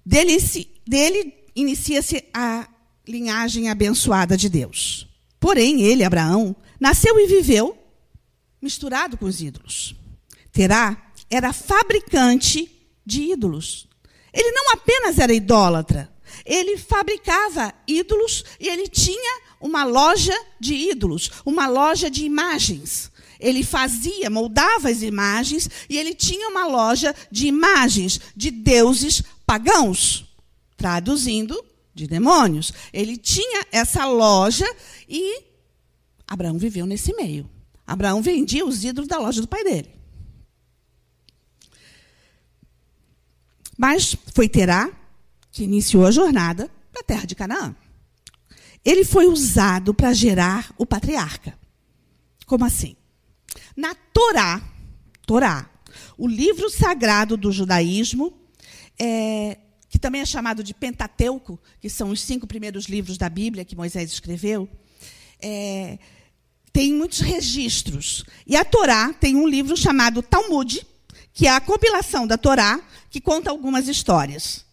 Dele, 0.06 0.38
dele 0.88 1.34
inicia-se 1.56 2.26
a 2.34 2.68
linhagem 3.08 3.70
abençoada 3.70 4.36
de 4.36 4.50
Deus. 4.50 5.08
Porém, 5.40 5.82
ele, 5.82 6.04
Abraão, 6.04 6.56
nasceu 6.80 7.20
e 7.20 7.28
viveu 7.28 7.78
misturado 8.62 9.18
com 9.18 9.26
os 9.26 9.42
ídolos. 9.42 9.96
Terá 10.52 11.12
era 11.30 11.54
fabricante 11.54 12.70
de 13.06 13.22
ídolos. 13.32 13.88
Ele 14.34 14.52
não 14.52 14.72
apenas 14.72 15.18
era 15.18 15.34
idólatra, 15.34 16.12
ele 16.46 16.78
fabricava 16.78 17.74
ídolos 17.88 18.44
e 18.60 18.68
ele 18.68 18.88
tinha 18.88 19.42
uma 19.60 19.84
loja 19.84 20.34
de 20.60 20.74
ídolos, 20.74 21.32
uma 21.46 21.68
loja 21.68 22.10
de 22.10 22.24
imagens. 22.24 23.12
Ele 23.40 23.64
fazia, 23.64 24.30
moldava 24.30 24.90
as 24.90 25.02
imagens 25.02 25.70
e 25.90 25.98
ele 25.98 26.14
tinha 26.14 26.50
uma 26.50 26.66
loja 26.66 27.16
de 27.32 27.48
imagens 27.48 28.20
de 28.36 28.52
deuses 28.52 29.24
pagãos, 29.46 30.26
traduzindo, 30.76 31.64
de 31.94 32.08
demônios. 32.08 32.74
Ele 32.92 33.18
tinha 33.18 33.66
essa 33.72 34.06
loja 34.06 34.66
e 35.08 35.44
Abraão 36.28 36.58
viveu 36.58 36.86
nesse 36.86 37.14
meio. 37.16 37.50
Abraão 37.88 38.22
vendia 38.22 38.66
os 38.66 38.84
ídolos 38.84 39.08
da 39.08 39.18
loja 39.18 39.42
do 39.42 39.48
pai 39.48 39.64
dele. 39.64 39.90
Mas 43.78 44.16
foi 44.34 44.50
Terá 44.50 44.92
que 45.52 45.64
iniciou 45.64 46.06
a 46.06 46.12
jornada 46.12 46.70
para 46.92 47.02
a 47.02 47.04
terra 47.04 47.26
de 47.26 47.34
Canaã. 47.34 47.76
Ele 48.84 49.04
foi 49.04 49.28
usado 49.28 49.94
para 49.94 50.14
gerar 50.14 50.74
o 50.78 50.86
patriarca. 50.86 51.58
Como 52.46 52.66
assim? 52.66 52.96
Na 53.76 53.94
Torá, 53.94 54.62
Torá, 55.26 55.70
o 56.18 56.28
livro 56.28 56.70
sagrado 56.70 57.38
do 57.38 57.52
judaísmo, 57.52 58.34
é, 58.98 59.58
que 59.90 60.00
também 60.00 60.22
é 60.22 60.26
chamado 60.26 60.64
de 60.64 60.74
Pentateuco, 60.74 61.60
que 61.80 61.90
são 61.90 62.10
os 62.10 62.22
cinco 62.22 62.48
primeiros 62.48 62.86
livros 62.86 63.18
da 63.18 63.30
Bíblia 63.30 63.66
que 63.66 63.76
Moisés 63.76 64.12
escreveu, 64.12 64.70
é, 65.42 65.98
tem 66.72 66.94
muitos 66.94 67.20
registros. 67.20 68.24
E 68.46 68.56
a 68.56 68.64
Torá 68.64 69.14
tem 69.14 69.36
um 69.36 69.48
livro 69.48 69.76
chamado 69.76 70.22
Talmud, 70.22 70.86
que 71.34 71.48
é 71.48 71.52
a 71.52 71.62
compilação 71.62 72.28
da 72.28 72.38
Torá, 72.38 72.82
que 73.10 73.22
conta 73.22 73.50
algumas 73.50 73.88
histórias. 73.88 74.66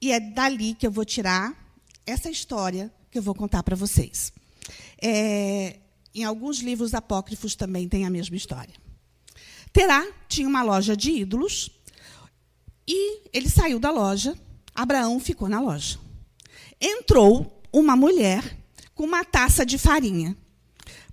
E 0.00 0.12
é 0.12 0.20
dali 0.20 0.74
que 0.74 0.86
eu 0.86 0.90
vou 0.90 1.04
tirar 1.04 1.54
essa 2.06 2.30
história 2.30 2.92
que 3.10 3.18
eu 3.18 3.22
vou 3.22 3.34
contar 3.34 3.62
para 3.62 3.76
vocês. 3.76 4.32
É, 5.02 5.78
em 6.14 6.24
alguns 6.24 6.58
livros 6.58 6.94
apócrifos 6.94 7.54
também 7.54 7.88
tem 7.88 8.06
a 8.06 8.10
mesma 8.10 8.36
história. 8.36 8.74
Terá 9.72 10.06
tinha 10.28 10.48
uma 10.48 10.62
loja 10.62 10.96
de 10.96 11.10
ídolos 11.10 11.70
e 12.86 13.28
ele 13.32 13.48
saiu 13.48 13.78
da 13.78 13.90
loja. 13.90 14.36
Abraão 14.74 15.18
ficou 15.20 15.48
na 15.48 15.60
loja. 15.60 15.98
Entrou 16.80 17.62
uma 17.72 17.94
mulher 17.94 18.58
com 18.94 19.04
uma 19.04 19.24
taça 19.24 19.64
de 19.64 19.78
farinha 19.78 20.36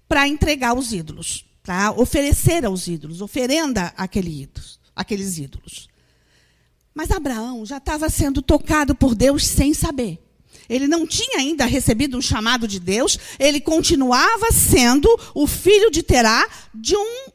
para 0.07 0.27
entregar 0.27 0.75
os 0.75 0.93
ídolos, 0.93 1.45
para 1.61 1.91
oferecer 1.91 2.65
aos 2.65 2.87
ídolos, 2.87 3.21
oferenda 3.21 3.93
àquele 3.97 4.43
ídolos, 4.43 4.79
àqueles 4.95 5.37
ídolos. 5.37 5.87
Mas 6.93 7.11
Abraão 7.11 7.65
já 7.65 7.77
estava 7.77 8.09
sendo 8.09 8.41
tocado 8.41 8.95
por 8.95 9.13
Deus 9.13 9.45
sem 9.45 9.73
saber. 9.73 10.26
Ele 10.69 10.87
não 10.87 11.05
tinha 11.07 11.39
ainda 11.39 11.65
recebido 11.65 12.17
um 12.17 12.21
chamado 12.21 12.67
de 12.67 12.79
Deus, 12.79 13.17
ele 13.39 13.59
continuava 13.61 14.51
sendo 14.51 15.09
o 15.33 15.47
filho 15.47 15.89
de 15.89 16.03
Terá 16.03 16.47
de 16.73 16.95
um 16.95 17.31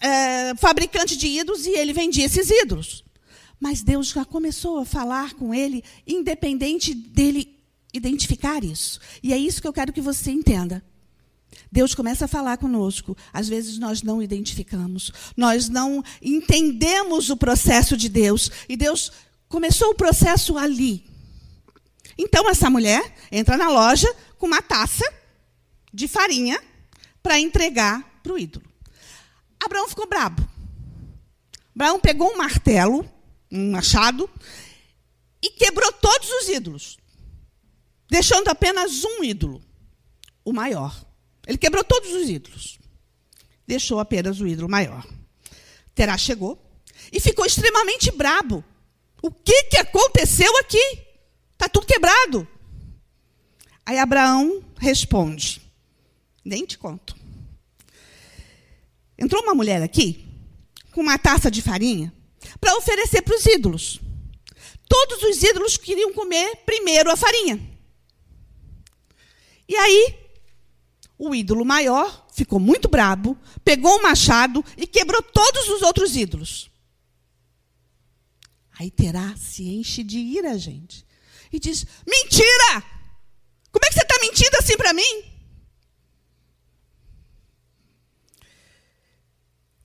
é, 0.00 0.54
fabricante 0.56 1.16
de 1.16 1.26
ídolos 1.26 1.66
e 1.66 1.70
ele 1.70 1.92
vendia 1.92 2.24
esses 2.24 2.50
ídolos. 2.50 3.04
Mas 3.58 3.82
Deus 3.82 4.08
já 4.08 4.24
começou 4.24 4.78
a 4.78 4.84
falar 4.84 5.34
com 5.34 5.54
ele, 5.54 5.82
independente 6.06 6.94
dele 6.94 7.56
identificar 7.92 8.62
isso. 8.62 9.00
E 9.22 9.32
é 9.32 9.38
isso 9.38 9.60
que 9.60 9.68
eu 9.68 9.72
quero 9.72 9.92
que 9.92 10.00
você 10.00 10.30
entenda. 10.30 10.84
Deus 11.72 11.94
começa 11.94 12.26
a 12.26 12.28
falar 12.28 12.58
conosco. 12.58 13.16
Às 13.32 13.48
vezes 13.48 13.78
nós 13.78 14.02
não 14.02 14.22
identificamos, 14.22 15.10
nós 15.36 15.68
não 15.68 16.04
entendemos 16.20 17.30
o 17.30 17.36
processo 17.36 17.96
de 17.96 18.08
Deus. 18.08 18.50
E 18.68 18.76
Deus 18.76 19.10
começou 19.48 19.90
o 19.90 19.94
processo 19.94 20.58
ali. 20.58 21.04
Então 22.18 22.48
essa 22.48 22.70
mulher 22.70 23.14
entra 23.30 23.56
na 23.56 23.68
loja 23.68 24.12
com 24.38 24.46
uma 24.46 24.62
taça 24.62 25.04
de 25.92 26.08
farinha 26.08 26.62
para 27.22 27.38
entregar 27.38 28.20
para 28.22 28.32
o 28.32 28.38
ídolo. 28.38 28.64
Abraão 29.60 29.88
ficou 29.88 30.06
brabo. 30.06 30.46
Abraão 31.74 32.00
pegou 32.00 32.32
um 32.32 32.36
martelo, 32.36 33.08
um 33.50 33.72
machado, 33.72 34.30
e 35.42 35.50
quebrou 35.50 35.92
todos 35.92 36.28
os 36.30 36.48
ídolos, 36.48 36.98
deixando 38.08 38.48
apenas 38.48 39.04
um 39.04 39.22
ídolo, 39.22 39.62
o 40.44 40.52
maior. 40.52 41.04
Ele 41.46 41.58
quebrou 41.58 41.84
todos 41.84 42.12
os 42.12 42.28
ídolos, 42.28 42.78
deixou 43.66 44.00
apenas 44.00 44.40
o 44.40 44.46
ídolo 44.46 44.68
maior. 44.68 45.06
Terá 45.94 46.16
chegou 46.16 46.60
e 47.12 47.20
ficou 47.20 47.44
extremamente 47.46 48.10
brabo. 48.10 48.64
O 49.22 49.30
que, 49.30 49.64
que 49.64 49.76
aconteceu 49.76 50.56
aqui? 50.58 51.05
Está 51.56 51.70
tudo 51.70 51.86
quebrado. 51.86 52.46
Aí 53.84 53.98
Abraão 53.98 54.62
responde: 54.76 55.62
Nem 56.44 56.66
te 56.66 56.76
conto. 56.76 57.16
Entrou 59.18 59.42
uma 59.42 59.54
mulher 59.54 59.82
aqui 59.82 60.22
com 60.92 61.00
uma 61.00 61.18
taça 61.18 61.50
de 61.50 61.62
farinha 61.62 62.12
para 62.60 62.76
oferecer 62.76 63.22
para 63.22 63.34
os 63.34 63.46
ídolos. 63.46 64.00
Todos 64.86 65.22
os 65.22 65.42
ídolos 65.42 65.78
queriam 65.78 66.12
comer 66.12 66.56
primeiro 66.66 67.10
a 67.10 67.16
farinha. 67.16 67.58
E 69.66 69.74
aí, 69.74 70.14
o 71.18 71.34
ídolo 71.34 71.64
maior 71.64 72.26
ficou 72.32 72.60
muito 72.60 72.88
brabo, 72.88 73.36
pegou 73.64 73.96
o 73.98 74.02
machado 74.02 74.62
e 74.76 74.86
quebrou 74.86 75.22
todos 75.22 75.68
os 75.70 75.82
outros 75.82 76.14
ídolos. 76.14 76.70
Aí 78.78 78.90
Terá 78.90 79.34
se 79.36 79.66
enche 79.66 80.04
de 80.04 80.18
ira, 80.18 80.58
gente 80.58 81.05
e 81.56 81.60
diz: 81.60 81.84
Mentira! 82.06 82.82
Como 83.70 83.84
é 83.84 83.88
que 83.88 83.94
você 83.94 84.02
está 84.02 84.18
mentindo 84.20 84.56
assim 84.58 84.76
para 84.76 84.92
mim? 84.92 85.36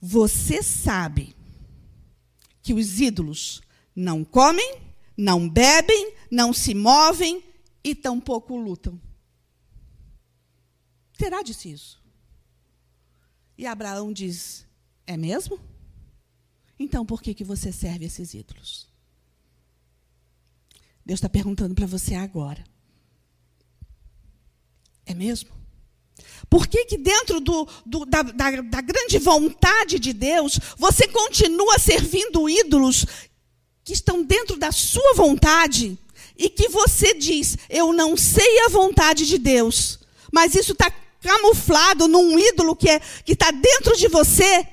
Você 0.00 0.62
sabe 0.62 1.34
que 2.62 2.74
os 2.74 3.00
ídolos 3.00 3.62
não 3.94 4.24
comem, 4.24 4.80
não 5.16 5.48
bebem, 5.48 6.14
não 6.30 6.52
se 6.52 6.74
movem 6.74 7.42
e 7.84 7.94
tampouco 7.94 8.56
lutam. 8.56 9.00
Terá 11.16 11.42
disse 11.42 11.70
isso. 11.70 12.02
E 13.56 13.66
Abraão 13.66 14.12
diz: 14.12 14.66
É 15.06 15.16
mesmo? 15.16 15.60
Então 16.78 17.06
por 17.06 17.22
que, 17.22 17.34
que 17.34 17.44
você 17.44 17.72
serve 17.72 18.06
esses 18.06 18.34
ídolos? 18.34 18.91
Deus 21.04 21.18
está 21.18 21.28
perguntando 21.28 21.74
para 21.74 21.86
você 21.86 22.14
agora. 22.14 22.64
É 25.04 25.14
mesmo? 25.14 25.50
Por 26.48 26.66
que, 26.66 26.84
que 26.84 26.98
dentro 26.98 27.40
do, 27.40 27.66
do, 27.84 28.04
da, 28.04 28.22
da, 28.22 28.50
da 28.50 28.80
grande 28.80 29.18
vontade 29.18 29.98
de 29.98 30.12
Deus, 30.12 30.58
você 30.76 31.08
continua 31.08 31.78
servindo 31.78 32.48
ídolos 32.48 33.06
que 33.84 33.92
estão 33.92 34.22
dentro 34.22 34.56
da 34.56 34.70
sua 34.70 35.14
vontade 35.14 35.98
e 36.36 36.48
que 36.48 36.68
você 36.68 37.14
diz, 37.14 37.56
eu 37.68 37.92
não 37.92 38.16
sei 38.16 38.60
a 38.60 38.68
vontade 38.68 39.26
de 39.26 39.38
Deus, 39.38 39.98
mas 40.32 40.54
isso 40.54 40.72
está 40.72 40.90
camuflado 41.20 42.08
num 42.08 42.38
ídolo 42.38 42.74
que 42.74 42.88
é, 42.88 43.00
está 43.26 43.50
dentro 43.50 43.96
de 43.96 44.08
você, 44.08 44.66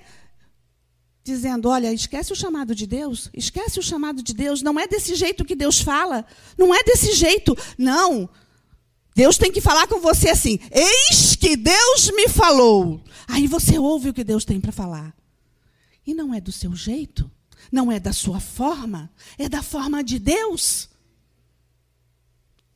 dizendo: 1.30 1.70
olha, 1.70 1.94
esquece 1.94 2.34
o 2.34 2.36
chamado 2.36 2.74
de 2.74 2.86
Deus, 2.88 3.30
esquece 3.34 3.80
o 3.80 3.84
chamado 3.84 4.24
de 4.24 4.34
Deus, 4.34 4.62
não 4.62 4.80
é 4.80 4.88
desse 4.88 5.16
jeito 5.16 5.46
que 5.46 5.56
Deus 5.56 5.80
fala, 5.80 6.26
não 6.58 6.74
é 6.74 6.84
desse 6.84 7.14
jeito, 7.14 7.56
não. 7.78 8.30
Deus 9.16 9.38
tem 9.38 9.52
que 9.52 9.62
falar 9.62 9.88
com 9.88 10.00
você 10.00 10.30
assim: 10.30 10.60
eis 10.72 11.36
que 11.36 11.56
Deus 11.56 12.12
me 12.12 12.28
falou. 12.28 13.02
Aí 13.28 13.48
você 13.48 13.78
ouve 13.78 14.10
o 14.10 14.14
que 14.14 14.24
Deus 14.24 14.44
tem 14.44 14.60
para 14.60 14.72
falar. 14.72 15.16
E 16.06 16.14
não 16.14 16.34
é 16.34 16.42
do 16.42 16.52
seu 16.52 16.76
jeito, 16.76 17.30
não 17.72 17.92
é 17.92 18.00
da 18.00 18.12
sua 18.12 18.40
forma, 18.40 19.12
é 19.38 19.48
da 19.48 19.62
forma 19.62 20.04
de 20.04 20.18
Deus. 20.18 20.90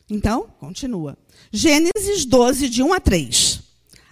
Então, 0.09 0.47
continua. 0.59 1.17
Gênesis 1.51 2.25
12, 2.25 2.69
de 2.69 2.83
1 2.83 2.93
a 2.93 2.99
3. 2.99 3.61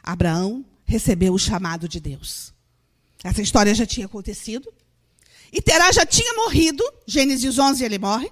Abraão 0.02 0.66
recebeu 0.84 1.34
o 1.34 1.40
chamado 1.40 1.88
de 1.88 2.00
Deus. 2.00 2.52
Essa 3.24 3.42
história 3.42 3.74
já 3.74 3.86
tinha 3.86 4.06
acontecido. 4.06 4.74
E 5.52 5.62
Terá 5.62 5.92
já 5.92 6.06
tinha 6.06 6.34
morrido, 6.34 6.84
Gênesis 7.06 7.60
11 7.60 7.84
ele 7.84 8.00
morre. 8.00 8.32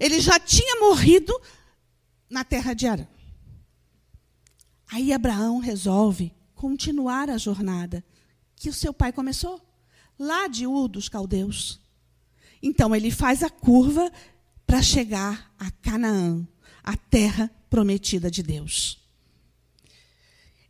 Ele 0.00 0.20
já 0.20 0.38
tinha 0.40 0.80
morrido 0.80 1.32
na 2.28 2.42
terra 2.42 2.74
de 2.74 2.86
Arã. 2.86 3.06
Aí 4.90 5.12
Abraão 5.12 5.58
resolve 5.58 6.32
continuar 6.54 7.28
a 7.28 7.38
jornada 7.38 8.04
que 8.56 8.68
o 8.68 8.72
seu 8.72 8.94
pai 8.94 9.12
começou, 9.12 9.60
lá 10.18 10.48
de 10.48 10.66
Ur 10.66 10.88
dos 10.88 11.08
Caldeus. 11.08 11.80
Então 12.62 12.94
ele 12.94 13.10
faz 13.10 13.42
a 13.42 13.50
curva 13.50 14.10
para 14.66 14.80
chegar 14.82 15.54
a 15.58 15.70
Canaã, 15.70 16.46
a 16.82 16.96
terra 16.96 17.50
prometida 17.68 18.30
de 18.30 18.42
Deus. 18.42 18.98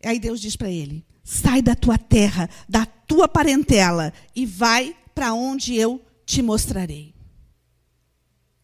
Aí 0.05 0.19
Deus 0.19 0.41
diz 0.41 0.57
para 0.57 0.71
ele: 0.71 1.05
sai 1.25 1.63
da 1.63 1.75
tua 1.75 1.97
terra, 1.97 2.49
da 2.69 2.85
tua 2.85 3.27
parentela 3.27 4.13
e 4.37 4.45
vai 4.45 4.95
para 5.15 5.33
onde 5.33 5.75
eu 5.75 6.05
te 6.27 6.43
mostrarei. 6.43 7.15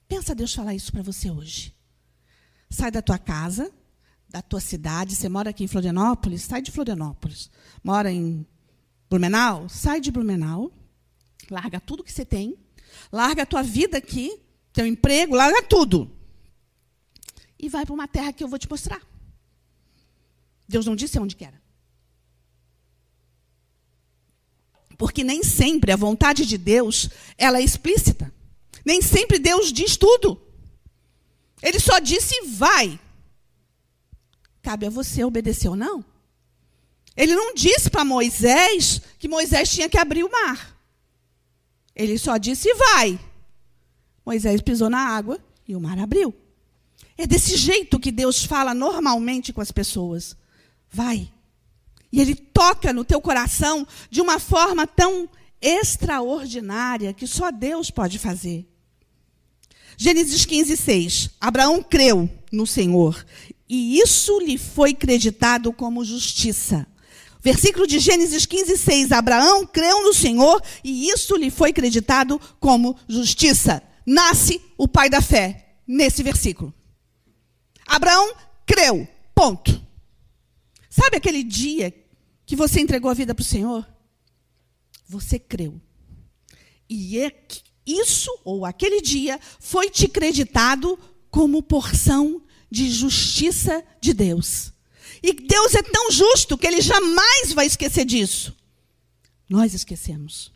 Pensa 0.07 0.35
Deus 0.35 0.53
falar 0.53 0.75
isso 0.75 0.93
para 0.93 1.03
você 1.03 1.31
hoje. 1.31 1.75
Sai 2.69 2.91
da 2.91 3.01
tua 3.01 3.19
casa, 3.19 3.73
da 4.29 4.43
tua 4.43 4.61
cidade. 4.61 5.17
Você 5.17 5.29
mora 5.29 5.51
aqui 5.51 5.65
em 5.65 5.69
Florianópolis? 5.69 6.43
Sai 6.43 6.61
de 6.61 6.71
Florianópolis. 6.71 7.51
Mora 7.83 8.13
em 8.13 8.47
Blumenau? 9.09 9.69
Sai 9.69 10.01
de 10.01 10.11
Blumenau. 10.11 10.71
Larga 11.51 11.81
tudo 11.81 12.05
que 12.05 12.13
você 12.13 12.25
tem. 12.25 12.59
Larga 13.11 13.45
a 13.45 13.47
tua 13.47 13.63
vida 13.63 13.99
aqui, 13.99 14.41
teu 14.73 14.87
emprego, 14.87 15.35
larga 15.35 15.63
tudo. 15.63 16.11
E 17.59 17.69
vai 17.69 17.85
para 17.85 17.95
uma 17.95 18.09
terra 18.09 18.33
que 18.33 18.43
eu 18.43 18.49
vou 18.49 18.59
te 18.59 18.69
mostrar. 18.69 19.01
Deus 20.69 20.87
não 20.87 20.97
disse 20.97 21.19
onde 21.19 21.37
que 21.37 21.45
era. 21.45 21.60
Porque 25.01 25.25
nem 25.25 25.43
sempre 25.43 25.93
a 25.93 25.97
vontade 25.97 26.45
de 26.45 26.59
Deus 26.59 27.09
ela 27.39 27.57
é 27.57 27.63
explícita. 27.63 28.31
Nem 28.85 29.01
sempre 29.01 29.39
Deus 29.39 29.73
diz 29.73 29.97
tudo. 29.97 30.39
Ele 31.63 31.81
só 31.81 31.99
disse 31.99 32.39
vai. 32.49 33.01
Cabe 34.61 34.85
a 34.85 34.91
você 34.91 35.25
obedecer 35.25 35.71
ou 35.71 35.75
não. 35.75 36.05
Ele 37.17 37.35
não 37.35 37.55
disse 37.55 37.89
para 37.89 38.05
Moisés 38.05 39.01
que 39.19 39.27
Moisés 39.27 39.71
tinha 39.71 39.89
que 39.89 39.97
abrir 39.97 40.23
o 40.23 40.31
mar. 40.31 40.79
Ele 41.97 42.19
só 42.19 42.37
disse 42.37 42.69
vai. 42.75 43.19
Moisés 44.23 44.61
pisou 44.61 44.91
na 44.91 45.01
água 45.01 45.43
e 45.67 45.75
o 45.75 45.81
mar 45.81 45.99
abriu. 45.99 46.35
É 47.17 47.27
desse 47.27 47.57
jeito 47.57 47.99
que 47.99 48.13
Deus 48.13 48.45
fala 48.45 48.75
normalmente 48.75 49.51
com 49.51 49.63
as 49.63 49.73
pessoas. 49.73 50.37
Vai. 50.91 51.33
E 52.13 52.21
ele 52.21 52.35
toca 52.35 52.93
no 52.93 53.05
teu 53.05 53.21
coração 53.21 53.87
de 54.11 54.21
uma 54.21 54.39
forma 54.39 54.87
tão 54.87 55.29
extraordinária 55.61 57.13
que 57.13 57.27
só 57.27 57.51
Deus 57.51 57.91
pode 57.91 58.19
fazer. 58.19 58.67
Gênesis 59.97 60.45
15, 60.45 60.77
6. 60.77 61.31
Abraão 61.41 61.83
creu 61.83 62.29
no 62.51 62.67
Senhor 62.67 63.25
e 63.69 64.01
isso 64.01 64.41
lhe 64.41 64.57
foi 64.57 64.95
creditado 64.95 65.73
como 65.73 66.05
justiça. 66.05 66.87
Versículo 67.43 67.87
de 67.87 67.99
Gênesis 67.99 68.47
15, 68.47 68.77
6. 68.77 69.13
Abraão 69.13 69.67
creu 69.67 70.03
no 70.03 70.13
Senhor 70.13 70.63
e 70.83 71.09
isso 71.09 71.37
lhe 71.37 71.51
foi 71.51 71.73
creditado 71.73 72.41
como 72.59 72.97
justiça. 73.09 73.83
Nasce 74.05 74.61
o 74.77 74.89
pai 74.89 75.09
da 75.09 75.21
fé 75.21 75.77
nesse 75.87 76.23
versículo. 76.23 76.73
Abraão 77.87 78.35
creu. 78.67 79.07
Ponto. 79.35 79.81
Sabe 80.89 81.17
aquele 81.17 81.43
dia 81.43 81.95
que 82.51 82.57
você 82.57 82.81
entregou 82.81 83.09
a 83.09 83.15
vida 83.15 83.33
para 83.33 83.43
o 83.43 83.47
Senhor? 83.47 83.87
Você 85.09 85.39
creu. 85.39 85.81
E 86.89 87.17
é 87.17 87.33
isso, 87.87 88.29
ou 88.45 88.65
aquele 88.65 89.01
dia, 89.01 89.39
foi 89.61 89.89
te 89.89 90.09
creditado 90.09 90.99
como 91.31 91.63
porção 91.63 92.43
de 92.69 92.91
justiça 92.91 93.85
de 94.01 94.13
Deus. 94.13 94.73
E 95.23 95.33
Deus 95.33 95.77
é 95.77 95.83
tão 95.85 96.11
justo 96.11 96.59
que 96.59 96.67
ele 96.67 96.81
jamais 96.81 97.53
vai 97.53 97.67
esquecer 97.67 98.05
disso. 98.05 98.53
Nós 99.49 99.73
esquecemos. 99.73 100.53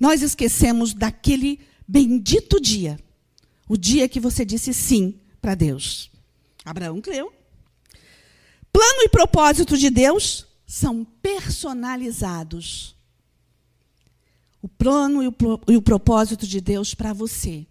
Nós 0.00 0.20
esquecemos 0.20 0.92
daquele 0.94 1.60
bendito 1.86 2.60
dia. 2.60 2.98
O 3.68 3.76
dia 3.76 4.08
que 4.08 4.18
você 4.18 4.44
disse 4.44 4.74
sim 4.74 5.20
para 5.40 5.54
Deus. 5.54 6.10
Abraão 6.64 7.00
creu. 7.00 7.32
Plano 8.72 9.02
e 9.02 9.08
propósito 9.08 9.78
de 9.78 9.90
Deus 9.90 10.47
são 10.68 11.02
personalizados. 11.22 12.94
O 14.60 14.68
plano 14.68 15.22
e 15.22 15.28
o, 15.28 15.34
e 15.66 15.76
o 15.76 15.82
propósito 15.82 16.46
de 16.46 16.60
Deus 16.60 16.92
para 16.94 17.14
você 17.14 17.66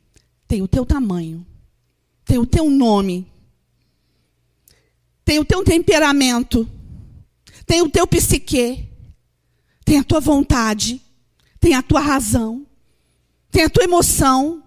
tem 0.47 0.63
o 0.63 0.67
teu 0.67 0.86
tamanho, 0.86 1.45
tem 2.25 2.39
o 2.39 2.45
teu 2.45 2.69
nome, 2.69 3.27
tem 5.23 5.38
o 5.38 5.45
teu 5.45 5.63
temperamento, 5.63 6.67
tem 7.65 7.81
o 7.81 7.89
teu 7.89 8.07
psique, 8.07 8.89
tem 9.86 9.99
a 9.99 10.03
tua 10.03 10.21
vontade, 10.21 11.01
tem 11.60 11.75
a 11.75 11.83
tua 11.83 11.99
razão, 11.99 12.65
tem 13.51 13.65
a 13.65 13.69
tua 13.69 13.83
emoção, 13.83 14.63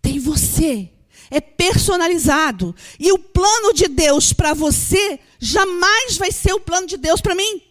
tem 0.00 0.18
você. 0.18 0.90
É 1.34 1.40
personalizado. 1.40 2.76
E 3.00 3.10
o 3.10 3.18
plano 3.18 3.72
de 3.72 3.88
Deus 3.88 4.34
para 4.34 4.52
você 4.52 5.18
jamais 5.38 6.18
vai 6.18 6.30
ser 6.30 6.52
o 6.52 6.60
plano 6.60 6.86
de 6.86 6.98
Deus 6.98 7.22
para 7.22 7.34
mim. 7.34 7.62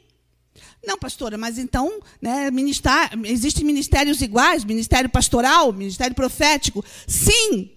Não, 0.84 0.98
pastora, 0.98 1.38
mas 1.38 1.60
então 1.60 2.02
né, 2.20 2.50
ministar, 2.50 3.12
existem 3.26 3.64
ministérios 3.64 4.20
iguais, 4.20 4.66
ministério 4.66 5.10
pastoral, 5.10 5.72
ministério 5.72 6.16
profético. 6.16 6.84
Sim, 7.06 7.70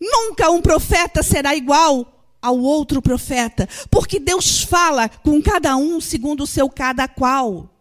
nunca 0.00 0.50
um 0.50 0.60
profeta 0.60 1.22
será 1.22 1.54
igual 1.54 2.36
ao 2.42 2.58
outro 2.58 3.00
profeta, 3.00 3.68
porque 3.88 4.18
Deus 4.18 4.64
fala 4.64 5.08
com 5.08 5.40
cada 5.40 5.76
um 5.76 6.00
segundo 6.00 6.42
o 6.42 6.46
seu 6.48 6.68
cada 6.68 7.06
qual. 7.06 7.72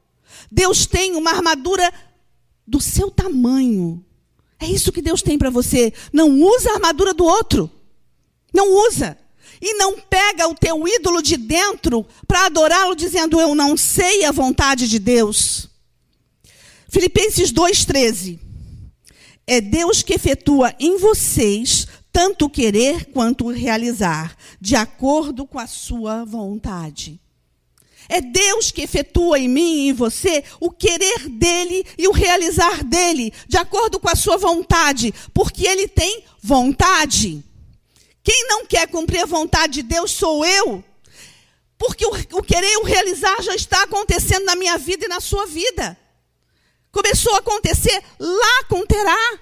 Deus 0.52 0.86
tem 0.86 1.16
uma 1.16 1.32
armadura 1.32 1.92
do 2.68 2.80
seu 2.80 3.10
tamanho. 3.10 4.06
É 4.62 4.68
isso 4.68 4.92
que 4.92 5.02
Deus 5.02 5.24
tem 5.24 5.40
para 5.40 5.50
você. 5.50 5.92
Não 6.14 6.40
usa 6.40 6.70
a 6.70 6.74
armadura 6.76 7.16
do 7.16 7.26
outro. 7.26 7.70
Não 8.54 8.72
usa. 8.88 9.18
E 9.60 9.74
não 9.74 10.00
pega 10.00 10.48
o 10.48 10.54
teu 10.54 10.88
ídolo 10.88 11.22
de 11.22 11.36
dentro 11.36 12.06
para 12.28 12.46
adorá-lo 12.46 12.96
dizendo 12.96 13.42
eu 13.42 13.56
não 13.56 13.76
sei 13.76 14.24
a 14.24 14.32
vontade 14.32 14.88
de 14.88 15.00
Deus. 15.00 15.68
Filipenses 16.88 17.52
2:13. 17.52 18.40
É 19.48 19.60
Deus 19.60 20.04
que 20.04 20.14
efetua 20.14 20.76
em 20.80 20.98
vocês 20.98 21.88
tanto 22.12 22.50
querer 22.50 23.06
quanto 23.06 23.50
realizar, 23.50 24.36
de 24.60 24.76
acordo 24.76 25.48
com 25.48 25.58
a 25.58 25.66
sua 25.66 26.26
vontade. 26.26 27.20
É 28.14 28.20
Deus 28.20 28.72
que 28.72 28.82
efetua 28.82 29.40
em 29.40 29.48
mim 29.48 29.86
e 29.86 29.88
em 29.88 29.94
você 29.94 30.44
o 30.60 30.70
querer 30.70 31.30
dele 31.30 31.86
e 31.98 32.10
o 32.10 32.12
realizar 32.12 32.84
dele, 32.84 33.32
de 33.48 33.56
acordo 33.56 34.02
com 34.02 34.10
a 34.10 34.18
sua 34.18 34.36
vontade, 34.36 35.14
porque 35.34 35.66
ele 35.66 35.88
tem 35.88 36.26
vontade. 36.44 37.42
Quem 38.22 38.48
não 38.50 38.66
quer 38.66 38.90
cumprir 38.90 39.22
a 39.22 39.26
vontade 39.26 39.76
de 39.76 39.84
Deus 39.84 40.12
sou 40.12 40.46
eu, 40.46 40.84
porque 41.78 42.06
o, 42.06 42.12
o 42.34 42.44
querer 42.44 42.70
e 42.74 42.78
o 42.80 42.84
realizar 42.84 43.42
já 43.42 43.56
está 43.56 43.84
acontecendo 43.84 44.44
na 44.44 44.58
minha 44.58 44.78
vida 44.78 45.06
e 45.06 45.08
na 45.08 45.22
sua 45.22 45.46
vida. 45.46 45.98
Começou 46.92 47.34
a 47.36 47.40
acontecer 47.40 48.04
lá 48.20 48.66
com 48.68 48.86
Terá. 48.86 49.40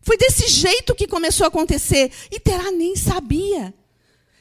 Foi 0.00 0.16
desse 0.16 0.46
jeito 0.46 0.94
que 0.94 1.08
começou 1.08 1.44
a 1.44 1.48
acontecer. 1.48 2.12
E 2.30 2.38
Terá 2.38 2.70
nem 2.70 2.94
sabia. 2.94 3.74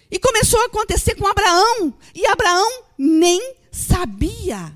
E 0.10 0.20
começou 0.20 0.60
a 0.62 0.66
acontecer 0.66 1.16
com 1.16 1.28
Abraão. 1.28 1.94
E 2.14 2.26
Abraão 2.26 2.84
nem 2.98 3.56
sabia. 3.72 4.74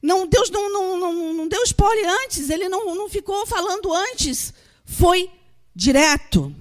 Não, 0.00 0.26
Deus 0.26 0.50
não, 0.50 0.72
não, 0.72 0.98
não, 0.98 1.34
não 1.34 1.48
deu 1.48 1.62
spoiler 1.62 2.08
antes, 2.24 2.50
ele 2.50 2.68
não, 2.68 2.94
não 2.94 3.08
ficou 3.08 3.46
falando 3.46 3.92
antes. 3.92 4.52
Foi 4.84 5.30
direto. 5.74 6.54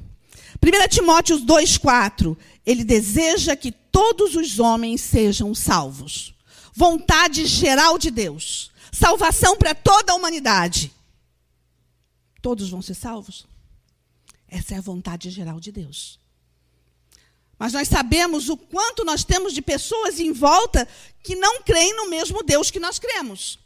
1 0.63 0.87
Timóteo 0.89 1.39
2,4. 1.39 2.37
Ele 2.65 2.83
deseja 2.83 3.55
que 3.55 3.71
todos 3.71 4.35
os 4.35 4.59
homens 4.59 5.01
sejam 5.01 5.55
salvos. 5.55 6.35
Vontade 6.73 7.45
geral 7.45 7.97
de 7.97 8.11
Deus. 8.11 8.71
Salvação 8.91 9.57
para 9.57 9.73
toda 9.73 10.13
a 10.13 10.15
humanidade 10.15 10.91
todos 12.41 12.69
vão 12.69 12.81
ser 12.81 12.95
salvos? 12.95 13.45
Essa 14.47 14.75
é 14.75 14.77
a 14.77 14.81
vontade 14.81 15.29
geral 15.29 15.59
de 15.59 15.71
Deus. 15.71 16.19
Mas 17.61 17.73
nós 17.73 17.87
sabemos 17.87 18.49
o 18.49 18.57
quanto 18.57 19.05
nós 19.05 19.23
temos 19.23 19.53
de 19.53 19.61
pessoas 19.61 20.19
em 20.19 20.31
volta 20.31 20.87
que 21.21 21.35
não 21.35 21.61
creem 21.61 21.95
no 21.95 22.09
mesmo 22.09 22.41
Deus 22.41 22.71
que 22.71 22.79
nós 22.79 22.97
cremos. 22.97 23.59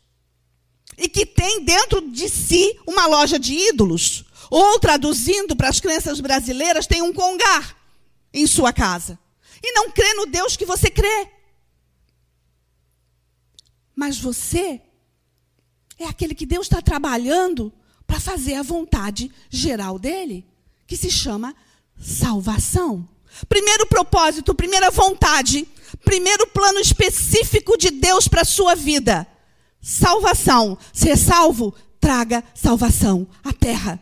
E 0.97 1.07
que 1.07 1.25
tem 1.25 1.63
dentro 1.63 2.01
de 2.11 2.27
si 2.27 2.77
uma 2.85 3.07
loja 3.07 3.39
de 3.39 3.53
ídolos. 3.53 4.25
Ou, 4.51 4.77
traduzindo 4.81 5.55
para 5.55 5.69
as 5.69 5.79
crenças 5.79 6.19
brasileiras, 6.19 6.85
tem 6.85 7.01
um 7.01 7.13
congar 7.13 7.73
em 8.33 8.45
sua 8.45 8.73
casa. 8.73 9.17
E 9.63 9.71
não 9.71 9.89
crê 9.89 10.13
no 10.15 10.25
Deus 10.25 10.57
que 10.57 10.65
você 10.65 10.91
crê. 10.91 11.29
Mas 13.95 14.19
você 14.19 14.81
é 15.97 16.03
aquele 16.03 16.35
que 16.35 16.45
Deus 16.45 16.65
está 16.65 16.81
trabalhando 16.81 17.71
para 18.05 18.19
fazer 18.19 18.55
a 18.55 18.61
vontade 18.61 19.31
geral 19.49 19.97
dele, 19.97 20.45
que 20.85 20.97
se 20.97 21.09
chama 21.09 21.55
salvação. 21.97 23.14
Primeiro 23.49 23.85
propósito, 23.87 24.55
primeira 24.55 24.89
vontade, 24.89 25.67
primeiro 26.03 26.47
plano 26.47 26.79
específico 26.79 27.77
de 27.77 27.91
Deus 27.91 28.27
para 28.27 28.41
a 28.41 28.45
sua 28.45 28.75
vida. 28.75 29.27
Salvação. 29.81 30.77
Ser 30.93 31.17
salvo, 31.17 31.73
traga 31.99 32.43
salvação 32.53 33.27
à 33.43 33.51
terra. 33.51 33.99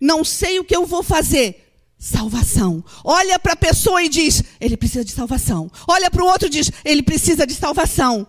Não 0.00 0.24
sei 0.24 0.58
o 0.58 0.64
que 0.64 0.74
eu 0.74 0.86
vou 0.86 1.02
fazer. 1.02 1.60
Salvação. 1.98 2.84
Olha 3.02 3.38
para 3.38 3.52
a 3.52 3.56
pessoa 3.56 4.02
e 4.02 4.08
diz: 4.08 4.42
ele 4.60 4.76
precisa 4.76 5.04
de 5.04 5.12
salvação. 5.12 5.70
Olha 5.86 6.10
para 6.10 6.22
o 6.22 6.26
outro 6.26 6.48
e 6.48 6.50
diz: 6.50 6.70
ele 6.84 7.02
precisa 7.02 7.46
de 7.46 7.54
salvação. 7.54 8.26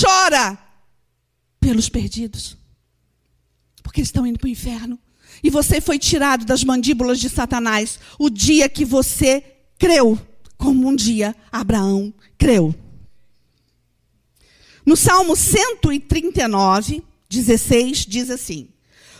Chora 0.00 0.58
pelos 1.60 1.88
perdidos. 1.88 2.56
Porque 3.82 4.00
eles 4.00 4.08
estão 4.08 4.26
indo 4.26 4.38
para 4.38 4.46
o 4.46 4.50
inferno. 4.50 4.98
E 5.42 5.50
você 5.50 5.80
foi 5.80 5.98
tirado 5.98 6.44
das 6.44 6.62
mandíbulas 6.62 7.18
de 7.18 7.28
Satanás 7.28 7.98
o 8.18 8.30
dia 8.30 8.68
que 8.68 8.84
você 8.84 9.51
creu, 9.82 10.16
como 10.56 10.86
um 10.86 10.94
dia 10.94 11.34
Abraão 11.50 12.14
creu. 12.38 12.72
No 14.86 14.96
Salmo 14.96 15.34
139, 15.34 17.02
16, 17.28 18.06
diz 18.06 18.30
assim: 18.30 18.68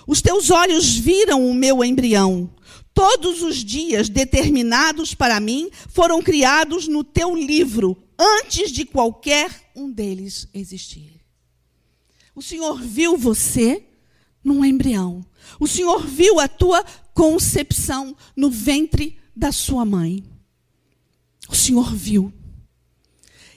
Os 0.06 0.22
teus 0.22 0.52
olhos 0.52 0.96
viram 0.96 1.50
o 1.50 1.52
meu 1.52 1.82
embrião. 1.82 2.48
Todos 2.94 3.42
os 3.42 3.56
dias 3.56 4.08
determinados 4.08 5.14
para 5.14 5.40
mim 5.40 5.68
foram 5.88 6.22
criados 6.22 6.86
no 6.86 7.02
teu 7.02 7.34
livro, 7.34 8.00
antes 8.16 8.70
de 8.70 8.84
qualquer 8.84 9.72
um 9.74 9.90
deles 9.90 10.46
existir. 10.54 11.20
O 12.36 12.42
Senhor 12.42 12.80
viu 12.80 13.16
você 13.16 13.82
num 14.44 14.64
embrião. 14.64 15.26
O 15.58 15.66
Senhor 15.66 16.06
viu 16.06 16.38
a 16.38 16.46
tua 16.46 16.84
concepção 17.12 18.16
no 18.36 18.48
ventre 18.48 19.18
da 19.34 19.50
sua 19.50 19.84
mãe. 19.84 20.22
O 21.52 21.54
Senhor 21.54 21.94
viu. 21.94 22.32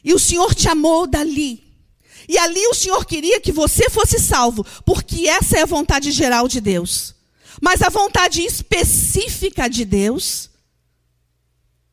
E 0.03 0.13
o 0.13 0.19
Senhor 0.19 0.53
te 0.53 0.67
amou 0.67 1.07
dali. 1.07 1.63
E 2.27 2.37
ali 2.37 2.67
o 2.67 2.73
Senhor 2.73 3.05
queria 3.05 3.39
que 3.39 3.53
você 3.53 3.89
fosse 3.89 4.19
salvo, 4.19 4.65
porque 4.83 5.29
essa 5.29 5.57
é 5.57 5.61
a 5.61 5.65
vontade 5.65 6.11
geral 6.11 6.45
de 6.45 6.59
Deus. 6.59 7.15
Mas 7.61 7.81
a 7.81 7.87
vontade 7.87 8.41
específica 8.41 9.69
de 9.69 9.85
Deus 9.85 10.49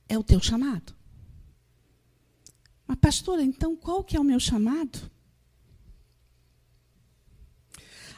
é 0.09 0.19
o 0.19 0.25
teu 0.25 0.41
chamado. 0.41 0.93
Mas 2.85 2.99
pastora, 2.99 3.45
então 3.45 3.77
qual 3.77 4.03
que 4.03 4.17
é 4.17 4.21
o 4.21 4.25
meu 4.25 4.41
chamado? 4.41 5.09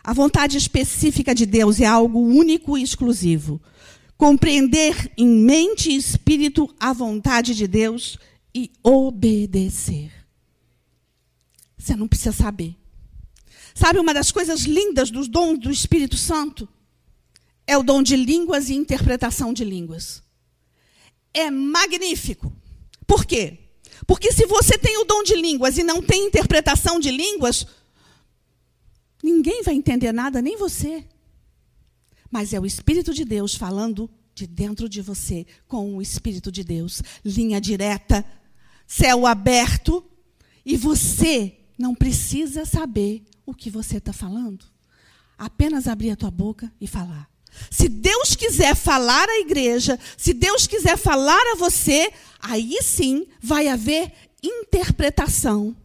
A 0.02 0.14
vontade 0.14 0.56
específica 0.56 1.34
de 1.34 1.44
Deus 1.44 1.80
é 1.80 1.86
algo 1.86 2.18
único 2.18 2.78
e 2.78 2.82
exclusivo. 2.82 3.60
Compreender 4.16 5.12
em 5.16 5.26
mente 5.26 5.90
e 5.90 5.96
espírito 5.96 6.72
a 6.78 6.92
vontade 6.92 7.54
de 7.54 7.66
Deus 7.66 8.18
e 8.54 8.70
obedecer. 8.82 10.12
Você 11.76 11.96
não 11.96 12.08
precisa 12.08 12.32
saber. 12.32 12.76
Sabe 13.74 13.98
uma 13.98 14.14
das 14.14 14.30
coisas 14.30 14.62
lindas 14.62 15.10
dos 15.10 15.26
dons 15.26 15.58
do 15.58 15.70
Espírito 15.70 16.16
Santo? 16.16 16.68
É 17.66 17.76
o 17.76 17.82
dom 17.82 18.02
de 18.02 18.16
línguas 18.16 18.68
e 18.68 18.74
interpretação 18.74 19.52
de 19.52 19.64
línguas. 19.64 20.22
É 21.32 21.50
magnífico. 21.50 22.52
Por 23.06 23.24
quê? 23.24 23.58
Porque 24.06 24.30
se 24.32 24.46
você 24.46 24.78
tem 24.78 24.96
o 24.98 25.04
dom 25.04 25.22
de 25.22 25.34
línguas 25.34 25.76
e 25.76 25.82
não 25.82 26.00
tem 26.00 26.26
interpretação 26.26 27.00
de 27.00 27.10
línguas, 27.10 27.66
Ninguém 29.24 29.62
vai 29.62 29.72
entender 29.72 30.12
nada, 30.12 30.42
nem 30.42 30.54
você. 30.58 31.02
Mas 32.34 32.52
é 32.52 32.58
o 32.58 32.66
Espírito 32.66 33.14
de 33.14 33.24
Deus 33.24 33.54
falando 33.54 34.10
de 34.34 34.44
dentro 34.44 34.88
de 34.88 35.00
você 35.00 35.46
com 35.68 35.94
o 35.94 36.02
Espírito 36.02 36.50
de 36.50 36.64
Deus. 36.64 37.00
Linha 37.24 37.60
direta, 37.60 38.24
céu 38.88 39.24
aberto. 39.24 40.04
E 40.66 40.76
você 40.76 41.56
não 41.78 41.94
precisa 41.94 42.64
saber 42.64 43.22
o 43.46 43.54
que 43.54 43.70
você 43.70 43.98
está 43.98 44.12
falando. 44.12 44.64
Apenas 45.38 45.86
abrir 45.86 46.10
a 46.10 46.16
tua 46.16 46.30
boca 46.32 46.72
e 46.80 46.88
falar. 46.88 47.30
Se 47.70 47.88
Deus 47.88 48.34
quiser 48.34 48.74
falar 48.74 49.28
à 49.28 49.38
igreja, 49.38 49.96
se 50.16 50.34
Deus 50.34 50.66
quiser 50.66 50.96
falar 50.96 51.52
a 51.52 51.56
você, 51.56 52.12
aí 52.40 52.80
sim 52.82 53.28
vai 53.40 53.68
haver 53.68 54.12
interpretação 54.42 55.76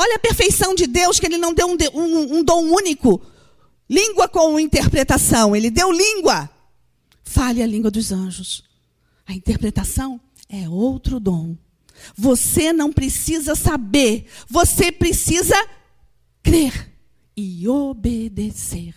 Olha 0.00 0.14
a 0.14 0.20
perfeição 0.20 0.76
de 0.76 0.86
Deus, 0.86 1.18
que 1.18 1.26
Ele 1.26 1.36
não 1.36 1.52
deu 1.52 1.66
um, 1.66 1.76
um, 1.92 2.36
um 2.36 2.44
dom 2.44 2.66
único. 2.66 3.20
Língua 3.88 4.28
com 4.28 4.58
interpretação. 4.60 5.54
Ele 5.54 5.70
deu 5.70 5.90
língua. 5.90 6.50
Fale 7.24 7.62
a 7.62 7.66
língua 7.66 7.90
dos 7.90 8.12
anjos. 8.12 8.64
A 9.26 9.34
interpretação 9.34 10.20
é 10.48 10.68
outro 10.68 11.20
dom. 11.20 11.56
Você 12.16 12.72
não 12.72 12.92
precisa 12.92 13.54
saber, 13.54 14.26
você 14.48 14.92
precisa 14.92 15.56
crer 16.42 16.92
e 17.36 17.68
obedecer. 17.68 18.94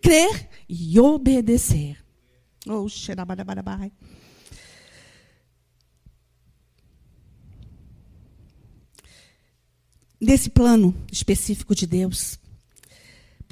Crer 0.00 0.48
e 0.68 0.98
obedecer. 1.00 1.98
Oh, 2.66 2.86
desse 10.20 10.48
plano 10.48 10.94
específico 11.12 11.74
de 11.74 11.86
Deus. 11.86 12.38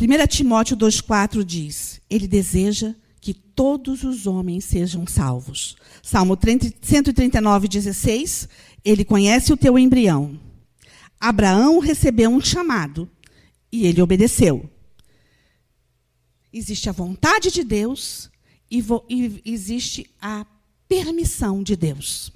1 0.00 0.26
Timóteo 0.26 0.76
2,4 0.76 1.44
diz: 1.44 2.00
Ele 2.08 2.26
deseja 2.26 2.94
que 3.20 3.32
todos 3.32 4.02
os 4.02 4.26
homens 4.26 4.64
sejam 4.64 5.06
salvos. 5.06 5.76
Salmo 6.02 6.36
139, 6.82 7.68
16: 7.68 8.48
Ele 8.84 9.04
conhece 9.04 9.52
o 9.52 9.56
teu 9.56 9.78
embrião. 9.78 10.38
Abraão 11.20 11.78
recebeu 11.78 12.30
um 12.30 12.40
chamado 12.40 13.08
e 13.70 13.86
ele 13.86 14.02
obedeceu. 14.02 14.68
Existe 16.52 16.88
a 16.88 16.92
vontade 16.92 17.50
de 17.50 17.62
Deus 17.62 18.28
e, 18.70 18.84
e 19.08 19.40
existe 19.44 20.10
a 20.20 20.44
permissão 20.88 21.62
de 21.62 21.76
Deus. 21.76 22.32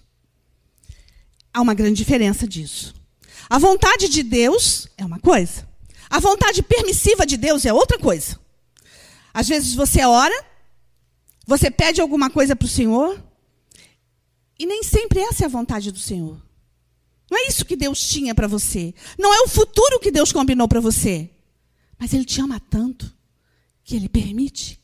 Há 1.52 1.60
uma 1.60 1.74
grande 1.74 1.96
diferença 1.96 2.46
disso. 2.46 2.94
A 3.50 3.58
vontade 3.58 4.08
de 4.08 4.22
Deus 4.22 4.88
é 4.96 5.04
uma 5.04 5.18
coisa. 5.18 5.66
A 6.08 6.20
vontade 6.20 6.62
permissiva 6.62 7.26
de 7.26 7.36
Deus 7.36 7.64
é 7.64 7.72
outra 7.72 7.98
coisa. 7.98 8.38
Às 9.32 9.48
vezes 9.48 9.74
você 9.74 10.04
ora, 10.04 10.44
você 11.46 11.70
pede 11.70 12.00
alguma 12.00 12.30
coisa 12.30 12.56
para 12.56 12.66
o 12.66 12.68
Senhor, 12.68 13.22
e 14.58 14.66
nem 14.66 14.82
sempre 14.82 15.20
essa 15.20 15.44
é 15.44 15.46
a 15.46 15.50
vontade 15.50 15.92
do 15.92 15.98
Senhor. 15.98 16.40
Não 17.30 17.38
é 17.38 17.48
isso 17.48 17.64
que 17.64 17.76
Deus 17.76 18.00
tinha 18.00 18.34
para 18.34 18.46
você. 18.46 18.94
Não 19.18 19.34
é 19.34 19.40
o 19.42 19.48
futuro 19.48 20.00
que 20.00 20.10
Deus 20.10 20.32
combinou 20.32 20.68
para 20.68 20.80
você. 20.80 21.28
Mas 21.98 22.14
Ele 22.14 22.24
te 22.24 22.40
ama 22.40 22.60
tanto 22.60 23.12
que 23.84 23.96
Ele 23.96 24.08
permite. 24.08 24.80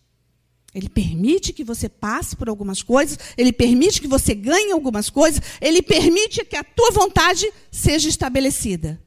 Ele 0.74 0.88
permite 0.88 1.52
que 1.52 1.62
você 1.62 1.88
passe 1.88 2.34
por 2.34 2.48
algumas 2.48 2.82
coisas, 2.82 3.18
ele 3.36 3.52
permite 3.52 4.00
que 4.00 4.08
você 4.08 4.34
ganhe 4.34 4.72
algumas 4.72 5.10
coisas, 5.10 5.42
ele 5.60 5.82
permite 5.82 6.42
que 6.46 6.56
a 6.56 6.64
tua 6.64 6.90
vontade 6.90 7.52
seja 7.70 8.08
estabelecida. 8.08 8.98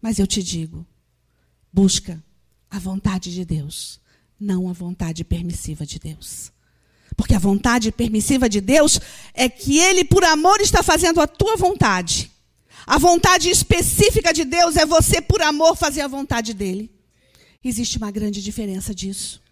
Mas 0.00 0.18
eu 0.18 0.26
te 0.26 0.42
digo, 0.42 0.86
busca 1.72 2.22
a 2.70 2.78
vontade 2.78 3.32
de 3.32 3.44
Deus, 3.44 4.00
não 4.38 4.68
a 4.68 4.72
vontade 4.72 5.24
permissiva 5.24 5.86
de 5.86 5.98
Deus. 5.98 6.52
Porque 7.16 7.34
a 7.34 7.38
vontade 7.38 7.90
permissiva 7.90 8.48
de 8.48 8.60
Deus 8.60 9.00
é 9.32 9.48
que 9.48 9.78
ele, 9.78 10.04
por 10.04 10.24
amor, 10.24 10.60
está 10.60 10.82
fazendo 10.82 11.20
a 11.20 11.26
tua 11.26 11.56
vontade. 11.56 12.30
A 12.86 12.98
vontade 12.98 13.48
específica 13.48 14.32
de 14.32 14.44
Deus 14.44 14.76
é 14.76 14.84
você, 14.84 15.20
por 15.20 15.40
amor, 15.42 15.76
fazer 15.76 16.02
a 16.02 16.08
vontade 16.08 16.52
dele. 16.52 16.90
Existe 17.64 17.96
uma 17.96 18.10
grande 18.10 18.42
diferença 18.42 18.94
disso. 18.94 19.42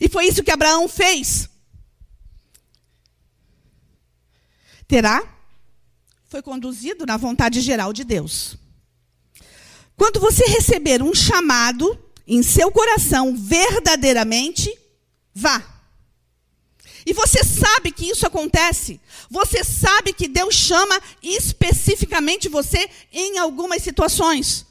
E 0.00 0.08
foi 0.08 0.26
isso 0.26 0.42
que 0.42 0.50
Abraão 0.50 0.88
fez. 0.88 1.48
Terá 4.86 5.30
foi 6.28 6.42
conduzido 6.42 7.06
na 7.06 7.16
vontade 7.16 7.60
geral 7.60 7.92
de 7.92 8.02
Deus. 8.02 8.56
Quando 9.96 10.20
você 10.20 10.44
receber 10.44 11.02
um 11.02 11.14
chamado 11.14 11.98
em 12.26 12.42
seu 12.42 12.70
coração 12.70 13.36
verdadeiramente, 13.36 14.76
vá. 15.34 15.74
E 17.06 17.12
você 17.12 17.44
sabe 17.44 17.92
que 17.92 18.06
isso 18.10 18.26
acontece. 18.26 19.00
Você 19.30 19.62
sabe 19.62 20.12
que 20.12 20.26
Deus 20.26 20.54
chama 20.54 21.00
especificamente 21.22 22.48
você 22.48 22.88
em 23.12 23.38
algumas 23.38 23.82
situações. 23.82 24.66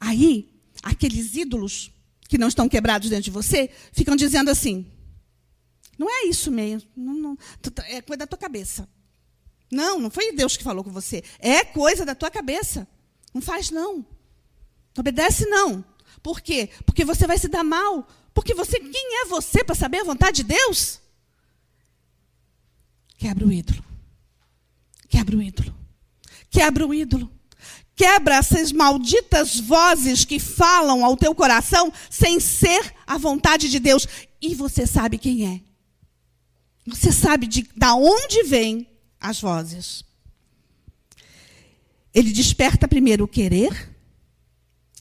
Aí, 0.00 0.48
aqueles 0.82 1.34
ídolos 1.36 1.90
que 2.28 2.36
não 2.36 2.48
estão 2.48 2.68
quebrados 2.68 3.08
dentro 3.08 3.24
de 3.24 3.30
você, 3.30 3.70
ficam 3.92 4.16
dizendo 4.16 4.50
assim: 4.50 4.84
não 5.96 6.10
é 6.10 6.26
isso 6.26 6.50
mesmo, 6.50 6.88
não, 6.96 7.14
não, 7.14 7.36
tá, 7.36 7.84
é 7.86 8.02
coisa 8.02 8.18
da 8.18 8.26
tua 8.26 8.38
cabeça. 8.38 8.88
Não, 9.70 9.98
não 9.98 10.10
foi 10.10 10.32
Deus 10.32 10.56
que 10.56 10.64
falou 10.64 10.84
com 10.84 10.90
você. 10.90 11.22
É 11.38 11.64
coisa 11.64 12.04
da 12.04 12.14
tua 12.14 12.30
cabeça. 12.30 12.86
Não 13.32 13.40
faz, 13.40 13.70
não. 13.70 14.04
Obedece, 14.96 15.46
não. 15.46 15.84
Por 16.22 16.40
quê? 16.40 16.70
Porque 16.86 17.04
você 17.04 17.26
vai 17.26 17.38
se 17.38 17.48
dar 17.48 17.64
mal. 17.64 18.08
Porque 18.32 18.54
você, 18.54 18.78
quem 18.80 19.22
é 19.22 19.26
você 19.26 19.62
para 19.62 19.74
saber 19.74 19.98
a 19.98 20.04
vontade 20.04 20.38
de 20.38 20.44
Deus? 20.44 21.00
Quebra 23.16 23.46
o 23.46 23.52
ídolo. 23.52 23.84
Quebra 25.08 25.36
o 25.36 25.42
ídolo. 25.42 25.74
Quebra 26.50 26.86
o 26.86 26.94
ídolo. 26.94 27.30
Quebra 27.96 28.36
essas 28.36 28.72
malditas 28.72 29.60
vozes 29.60 30.24
que 30.24 30.40
falam 30.40 31.04
ao 31.04 31.16
teu 31.16 31.34
coração 31.34 31.92
sem 32.10 32.40
ser 32.40 32.92
a 33.06 33.16
vontade 33.16 33.70
de 33.70 33.78
Deus. 33.78 34.06
E 34.42 34.54
você 34.54 34.86
sabe 34.86 35.16
quem 35.16 35.54
é. 35.54 35.60
Você 36.86 37.12
sabe 37.12 37.46
de 37.46 37.62
da 37.76 37.94
onde 37.94 38.42
vêm 38.42 38.88
as 39.20 39.40
vozes. 39.40 40.04
Ele 42.12 42.32
desperta 42.32 42.86
primeiro 42.86 43.24
o 43.24 43.28
querer, 43.28 43.93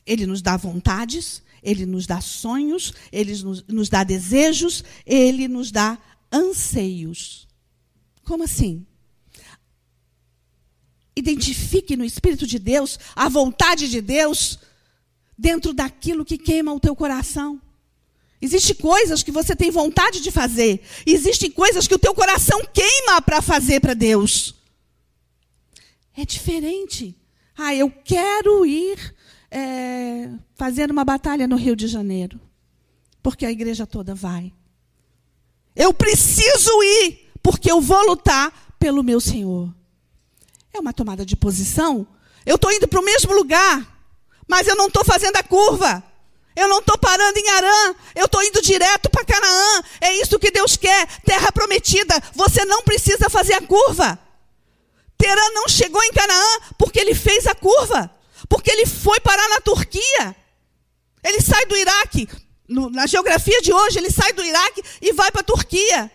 ele 0.05 0.25
nos 0.25 0.41
dá 0.41 0.57
vontades, 0.57 1.41
ele 1.61 1.85
nos 1.85 2.05
dá 2.05 2.19
sonhos, 2.19 2.93
ele 3.11 3.35
nos, 3.41 3.63
nos 3.67 3.89
dá 3.89 4.03
desejos, 4.03 4.83
ele 5.05 5.47
nos 5.47 5.71
dá 5.71 5.97
anseios. 6.31 7.47
Como 8.23 8.43
assim? 8.43 8.85
Identifique 11.15 11.95
no 11.95 12.03
Espírito 12.03 12.45
de 12.45 12.59
Deus 12.59 12.99
a 13.15 13.29
vontade 13.29 13.89
de 13.89 14.01
Deus 14.01 14.59
dentro 15.37 15.73
daquilo 15.73 16.25
que 16.25 16.37
queima 16.37 16.73
o 16.73 16.79
teu 16.79 16.95
coração. 16.95 17.61
Existem 18.41 18.75
coisas 18.75 19.23
que 19.23 19.31
você 19.31 19.55
tem 19.55 19.71
vontade 19.71 20.19
de 20.19 20.29
fazer. 20.29 20.81
Existem 21.05 21.49
coisas 21.49 21.87
que 21.87 21.95
o 21.95 21.99
teu 21.99 22.13
coração 22.13 22.61
queima 22.73 23.21
para 23.21 23.41
fazer 23.41 23.79
para 23.79 23.93
Deus. 23.93 24.55
É 26.15 26.25
diferente. 26.25 27.15
Ah, 27.55 27.73
eu 27.73 27.89
quero 27.89 28.65
ir 28.65 29.12
é, 29.53 30.91
uma 30.91 31.05
batalha 31.05 31.47
no 31.47 31.55
Rio 31.55 31.75
de 31.75 31.87
Janeiro. 31.87 32.39
Porque 33.21 33.45
a 33.45 33.51
igreja 33.51 33.85
toda 33.85 34.15
vai. 34.15 34.51
Eu 35.75 35.93
preciso 35.93 36.71
ir, 36.83 37.31
porque 37.41 37.71
eu 37.71 37.79
vou 37.79 38.05
lutar 38.05 38.75
pelo 38.79 39.03
meu 39.03 39.21
Senhor. 39.21 39.73
É 40.73 40.79
uma 40.79 40.91
tomada 40.91 41.25
de 41.25 41.35
posição. 41.35 42.05
Eu 42.45 42.55
estou 42.55 42.71
indo 42.71 42.87
para 42.87 42.99
o 42.99 43.05
mesmo 43.05 43.33
lugar, 43.33 44.05
mas 44.47 44.67
eu 44.67 44.75
não 44.75 44.87
estou 44.87 45.05
fazendo 45.05 45.37
a 45.37 45.43
curva. 45.43 46.03
Eu 46.55 46.67
não 46.67 46.79
estou 46.79 46.97
parando 46.99 47.39
em 47.39 47.49
Arã, 47.49 47.95
eu 48.13 48.25
estou 48.25 48.43
indo 48.43 48.61
direto 48.61 49.09
para 49.09 49.25
Canaã. 49.25 49.83
É 49.99 50.21
isso 50.21 50.37
que 50.37 50.51
Deus 50.51 50.77
quer, 50.77 51.07
terra 51.21 51.51
prometida. 51.51 52.21
Você 52.35 52.63
não 52.65 52.83
precisa 52.83 53.29
fazer 53.29 53.53
a 53.53 53.61
curva. 53.61 54.19
Terã 55.17 55.41
não 55.53 55.67
chegou 55.67 56.03
em 56.03 56.11
Canaã 56.11 56.59
porque 56.77 56.99
ele 56.99 57.15
fez 57.15 57.47
a 57.47 57.55
curva, 57.55 58.11
porque 58.53 58.69
ele 58.69 58.85
foi 58.85 59.19
parar 59.19 59.49
na 59.49 59.59
Turquia. 59.59 60.35
Ele 61.23 61.41
sai 61.41 61.65
do 61.65 61.75
Iraque, 61.75 62.29
no, 62.69 62.87
na 62.87 63.07
geografia 63.07 63.59
de 63.63 63.73
hoje, 63.73 63.97
ele 63.97 64.11
sai 64.11 64.31
do 64.31 64.45
Iraque 64.45 64.83
e 65.01 65.11
vai 65.11 65.31
para 65.31 65.41
a 65.41 65.43
Turquia. 65.43 66.11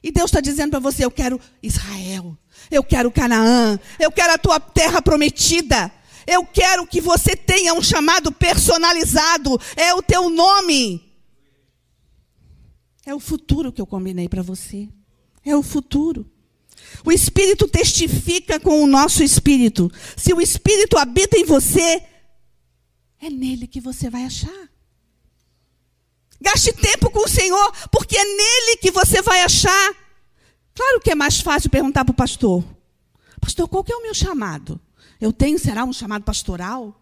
E 0.00 0.12
Deus 0.12 0.30
está 0.30 0.40
dizendo 0.40 0.70
para 0.70 0.78
você: 0.78 1.04
Eu 1.04 1.10
quero 1.10 1.40
Israel, 1.60 2.38
eu 2.70 2.84
quero 2.84 3.10
Canaã, 3.10 3.76
eu 3.98 4.12
quero 4.12 4.32
a 4.32 4.38
tua 4.38 4.60
terra 4.60 5.02
prometida. 5.02 5.90
Eu 6.28 6.46
quero 6.46 6.86
que 6.86 7.00
você 7.00 7.34
tenha 7.34 7.74
um 7.74 7.82
chamado 7.82 8.30
personalizado. 8.30 9.60
É 9.74 9.92
o 9.92 10.00
teu 10.00 10.30
nome. 10.30 11.12
É 13.04 13.12
o 13.12 13.18
futuro 13.18 13.72
que 13.72 13.80
eu 13.80 13.86
combinei 13.86 14.28
para 14.28 14.42
você. 14.42 14.88
É 15.44 15.56
o 15.56 15.62
futuro. 15.62 16.30
O 17.04 17.12
Espírito 17.12 17.66
testifica 17.68 18.60
com 18.60 18.82
o 18.82 18.86
nosso 18.86 19.22
espírito. 19.22 19.90
Se 20.16 20.32
o 20.32 20.40
Espírito 20.40 20.98
habita 20.98 21.36
em 21.38 21.44
você, 21.44 22.02
é 23.20 23.30
nele 23.30 23.66
que 23.66 23.80
você 23.80 24.10
vai 24.10 24.24
achar. 24.24 24.70
Gaste 26.40 26.72
tempo 26.72 27.10
com 27.10 27.20
o 27.20 27.28
Senhor, 27.28 27.72
porque 27.90 28.16
é 28.16 28.24
nele 28.24 28.76
que 28.78 28.90
você 28.90 29.20
vai 29.20 29.42
achar. 29.42 29.94
Claro 30.74 31.00
que 31.00 31.10
é 31.10 31.14
mais 31.14 31.40
fácil 31.40 31.68
perguntar 31.68 32.04
para 32.04 32.12
o 32.12 32.16
pastor: 32.16 32.64
Pastor, 33.40 33.68
qual 33.68 33.84
que 33.84 33.92
é 33.92 33.96
o 33.96 34.02
meu 34.02 34.14
chamado? 34.14 34.80
Eu 35.20 35.32
tenho, 35.32 35.58
será 35.58 35.84
um 35.84 35.92
chamado 35.92 36.22
pastoral? 36.24 36.96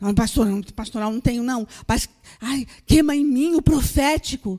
Não, 0.00 0.14
pastor, 0.14 0.46
pastoral 0.74 1.12
não 1.12 1.20
tenho, 1.20 1.42
não. 1.42 1.68
Mas, 1.86 2.08
ai, 2.40 2.66
queima 2.86 3.14
em 3.14 3.24
mim 3.24 3.54
o 3.54 3.62
profético. 3.62 4.58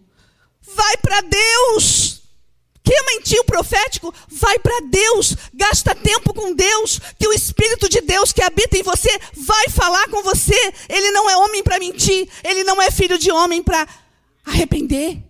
Vai 0.61 0.97
para 0.97 1.21
Deus. 1.21 2.20
Queima 2.83 3.11
em 3.13 3.21
ti 3.21 3.37
o 3.39 3.43
profético, 3.43 4.13
vai 4.27 4.57
para 4.59 4.81
Deus, 4.89 5.35
gasta 5.53 5.93
tempo 5.93 6.33
com 6.33 6.53
Deus, 6.53 6.99
que 7.19 7.27
o 7.27 7.33
Espírito 7.33 7.87
de 7.87 8.01
Deus 8.01 8.31
que 8.31 8.41
habita 8.41 8.77
em 8.77 8.83
você 8.83 9.09
vai 9.35 9.69
falar 9.69 10.07
com 10.09 10.23
você. 10.23 10.73
Ele 10.89 11.11
não 11.11 11.29
é 11.29 11.37
homem 11.37 11.63
para 11.63 11.79
mentir, 11.79 12.27
ele 12.43 12.63
não 12.63 12.81
é 12.81 12.89
filho 12.89 13.17
de 13.17 13.31
homem 13.31 13.61
para 13.61 13.87
arrepender 14.45 15.21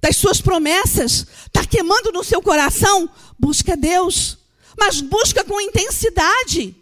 das 0.00 0.16
suas 0.16 0.40
promessas. 0.40 1.26
Está 1.46 1.64
queimando 1.64 2.10
no 2.10 2.24
seu 2.24 2.42
coração? 2.42 3.08
Busca 3.38 3.76
Deus 3.76 4.38
mas 4.78 5.00
busca 5.00 5.44
com 5.44 5.60
intensidade. 5.60 6.74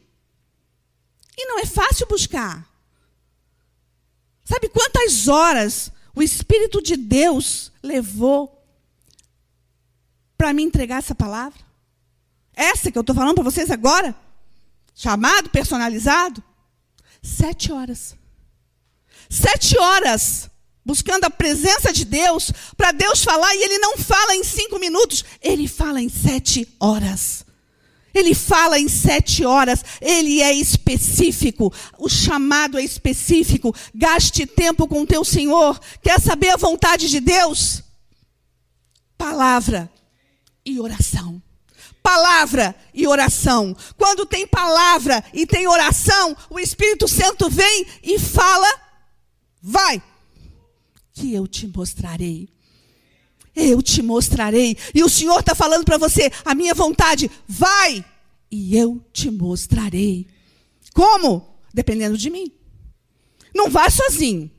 E 1.37 1.47
não 1.47 1.59
é 1.59 1.67
fácil 1.67 2.07
buscar. 2.07 2.69
Sabe 4.45 4.69
quantas 4.69 5.27
horas 5.29 5.91
o 6.15 6.23
Espírito 6.23 6.83
de 6.83 6.97
Deus 6.97 7.73
levou 7.83 8.56
para 10.37 10.53
me 10.53 10.63
entregar 10.63 10.99
essa 10.99 11.15
palavra? 11.15 11.59
Essa 12.55 12.91
que 12.91 12.99
eu 12.99 13.01
estou 13.01 13.15
falando 13.15 13.35
para 13.35 13.45
vocês 13.45 13.71
agora? 13.71 14.15
Chamado, 14.95 15.51
personalizado? 15.51 16.43
Sete 17.23 17.71
horas. 17.73 18.17
Sete 19.29 19.79
horas 19.79 20.51
buscando 20.85 21.25
a 21.25 21.31
presença 21.31 21.93
de 21.93 22.05
Deus, 22.05 22.53
para 22.77 22.93
Deus 22.93 23.25
falar, 23.25 23.53
e 23.57 23.65
Ele 23.65 23.79
não 23.79 23.99
fala 23.99 24.37
em 24.37 24.45
cinco 24.45 24.79
minutos, 24.79 25.25
Ele 25.43 25.67
fala 25.67 26.01
em 26.01 26.09
sete 26.09 26.67
horas. 26.79 27.45
Ele 28.15 28.35
fala 28.35 28.79
em 28.79 28.89
sete 28.89 29.45
horas, 29.45 29.85
ele 30.01 30.41
é 30.41 30.51
específico, 30.51 31.71
o 31.99 32.09
chamado 32.09 32.79
é 32.79 32.83
específico. 32.83 33.75
Gaste 33.95 34.47
tempo 34.47 34.89
com 34.89 35.03
o 35.03 35.07
teu 35.07 35.23
Senhor. 35.23 35.79
Quer 36.03 36.19
saber 36.19 36.49
a 36.49 36.57
vontade 36.57 37.11
de 37.11 37.21
Deus? 37.21 37.83
Palavra 39.19 39.93
e 40.67 40.81
oração. 40.81 41.41
Palavra 42.03 42.75
e 42.93 43.07
oração. 43.07 43.77
Quando 43.97 44.27
tem 44.27 44.47
palavra 44.47 45.25
e 45.33 45.47
tem 45.47 45.67
oração, 45.69 46.37
o 46.51 46.59
Espírito 46.59 47.07
Santo 47.07 47.49
vem 47.49 47.87
e 48.03 48.19
fala: 48.19 48.69
vai, 49.63 50.03
que 51.13 51.33
eu 51.33 51.47
te 51.47 51.67
mostrarei. 51.67 52.49
Eu 53.55 53.81
te 53.81 54.03
mostrarei. 54.03 54.77
E 54.95 55.03
o 55.03 55.09
Senhor 55.09 55.41
está 55.41 55.55
falando 55.55 55.85
para 55.85 55.97
você: 55.97 56.31
a 56.45 56.55
minha 56.55 56.75
vontade, 56.75 57.31
vai, 57.47 58.05
e 58.51 58.77
eu 58.77 59.03
te 59.13 59.31
mostrarei. 59.31 60.27
Como? 60.93 61.57
Dependendo 61.73 62.19
de 62.19 62.31
mim. 62.31 62.53
Não 63.55 63.71
vá 63.71 63.89
sozinho. 63.89 64.51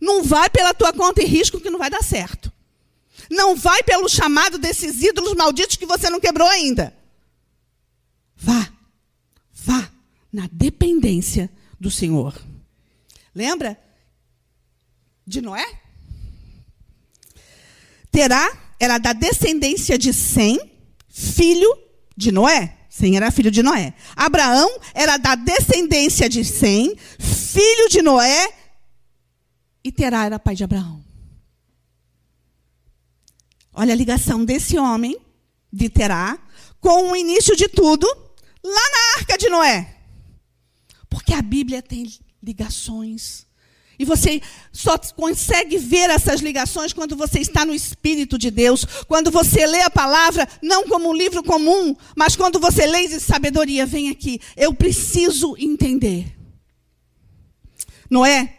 Não 0.00 0.22
vai 0.22 0.48
pela 0.50 0.74
tua 0.74 0.92
conta 0.92 1.22
e 1.22 1.26
risco 1.26 1.60
que 1.60 1.70
não 1.70 1.78
vai 1.78 1.90
dar 1.90 2.02
certo. 2.02 2.52
Não 3.30 3.56
vai 3.56 3.82
pelo 3.82 4.08
chamado 4.08 4.58
desses 4.58 5.02
ídolos 5.02 5.34
malditos 5.34 5.76
que 5.76 5.86
você 5.86 6.08
não 6.10 6.20
quebrou 6.20 6.48
ainda. 6.48 6.96
Vá. 8.36 8.72
Vá 9.52 9.90
na 10.32 10.48
dependência 10.52 11.50
do 11.80 11.90
Senhor. 11.90 12.34
Lembra 13.34 13.78
de 15.26 15.40
Noé? 15.40 15.66
Terá 18.10 18.50
era 18.78 18.98
da 18.98 19.12
descendência 19.12 19.98
de 19.98 20.12
Sem, 20.12 20.58
filho 21.08 21.70
de 22.16 22.30
Noé. 22.30 22.76
Sem 22.88 23.16
era 23.16 23.30
filho 23.30 23.50
de 23.50 23.62
Noé. 23.62 23.94
Abraão 24.14 24.78
era 24.94 25.16
da 25.16 25.34
descendência 25.34 26.28
de 26.28 26.44
Sem, 26.44 26.96
filho 27.18 27.88
de 27.90 28.00
Noé. 28.00 28.52
E 29.84 29.92
Terá 29.92 30.24
era 30.24 30.38
pai 30.38 30.54
de 30.54 30.64
Abraão. 30.64 31.05
Olha 33.78 33.92
a 33.92 33.96
ligação 33.96 34.42
desse 34.42 34.78
homem, 34.78 35.18
de 35.70 35.90
Terá, 35.90 36.38
com 36.80 37.10
o 37.10 37.16
início 37.16 37.54
de 37.54 37.68
tudo, 37.68 38.06
lá 38.64 38.72
na 38.72 39.20
arca 39.20 39.36
de 39.36 39.50
Noé. 39.50 39.98
Porque 41.10 41.34
a 41.34 41.42
Bíblia 41.42 41.82
tem 41.82 42.10
ligações 42.42 43.46
e 43.98 44.04
você 44.04 44.40
só 44.72 44.98
consegue 45.14 45.76
ver 45.76 46.10
essas 46.10 46.40
ligações 46.40 46.94
quando 46.94 47.16
você 47.16 47.38
está 47.40 47.64
no 47.66 47.74
Espírito 47.74 48.38
de 48.38 48.50
Deus, 48.50 48.84
quando 49.06 49.30
você 49.30 49.66
lê 49.66 49.82
a 49.82 49.90
palavra, 49.90 50.48
não 50.62 50.88
como 50.88 51.10
um 51.10 51.14
livro 51.14 51.42
comum, 51.42 51.94
mas 52.14 52.34
quando 52.34 52.58
você 52.58 52.86
lê 52.86 53.00
e 53.00 53.20
sabedoria, 53.20 53.86
vem 53.86 54.08
aqui. 54.08 54.40
Eu 54.56 54.74
preciso 54.74 55.54
entender. 55.58 56.34
Noé 58.10 58.56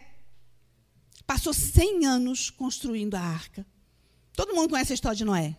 passou 1.26 1.52
100 1.52 2.06
anos 2.06 2.50
construindo 2.50 3.14
a 3.14 3.20
arca. 3.20 3.66
Todo 4.38 4.54
mundo 4.54 4.70
conhece 4.70 4.92
a 4.92 4.94
história 4.94 5.16
de 5.16 5.24
Noé. 5.24 5.56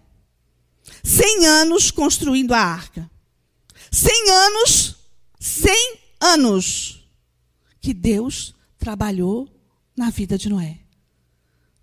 100 1.04 1.46
anos 1.46 1.92
construindo 1.92 2.54
a 2.54 2.60
arca. 2.60 3.12
100 3.92 4.30
anos, 4.32 4.96
100 5.38 6.00
anos 6.22 7.12
que 7.82 7.94
Deus 7.94 8.56
trabalhou 8.78 9.50
na 9.98 10.10
vida 10.10 10.38
de 10.38 10.48
Noé. 10.48 10.80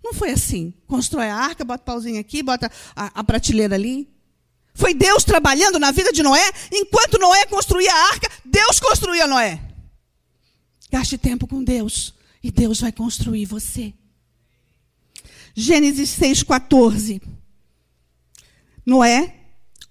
Não 0.03 0.11
foi 0.11 0.31
assim. 0.31 0.73
Constrói 0.87 1.29
a 1.29 1.35
arca, 1.35 1.63
bota 1.63 1.83
o 1.83 1.85
pauzinho 1.85 2.19
aqui, 2.19 2.41
bota 2.41 2.71
a, 2.95 3.19
a 3.19 3.23
prateleira 3.23 3.75
ali. 3.75 4.11
Foi 4.73 4.95
Deus 4.95 5.23
trabalhando 5.23 5.77
na 5.77 5.91
vida 5.91 6.11
de 6.11 6.23
Noé. 6.23 6.51
Enquanto 6.71 7.19
Noé 7.19 7.45
construía 7.45 7.93
a 7.93 8.07
arca, 8.07 8.27
Deus 8.43 8.79
construía 8.79 9.27
Noé. 9.27 9.61
Gaste 10.91 11.15
tempo 11.19 11.45
com 11.45 11.63
Deus 11.63 12.15
e 12.41 12.49
Deus 12.49 12.81
vai 12.81 12.91
construir 12.91 13.45
você. 13.45 13.93
Gênesis 15.59 16.11
6,14. 16.19 17.19
Noé, 18.85 19.33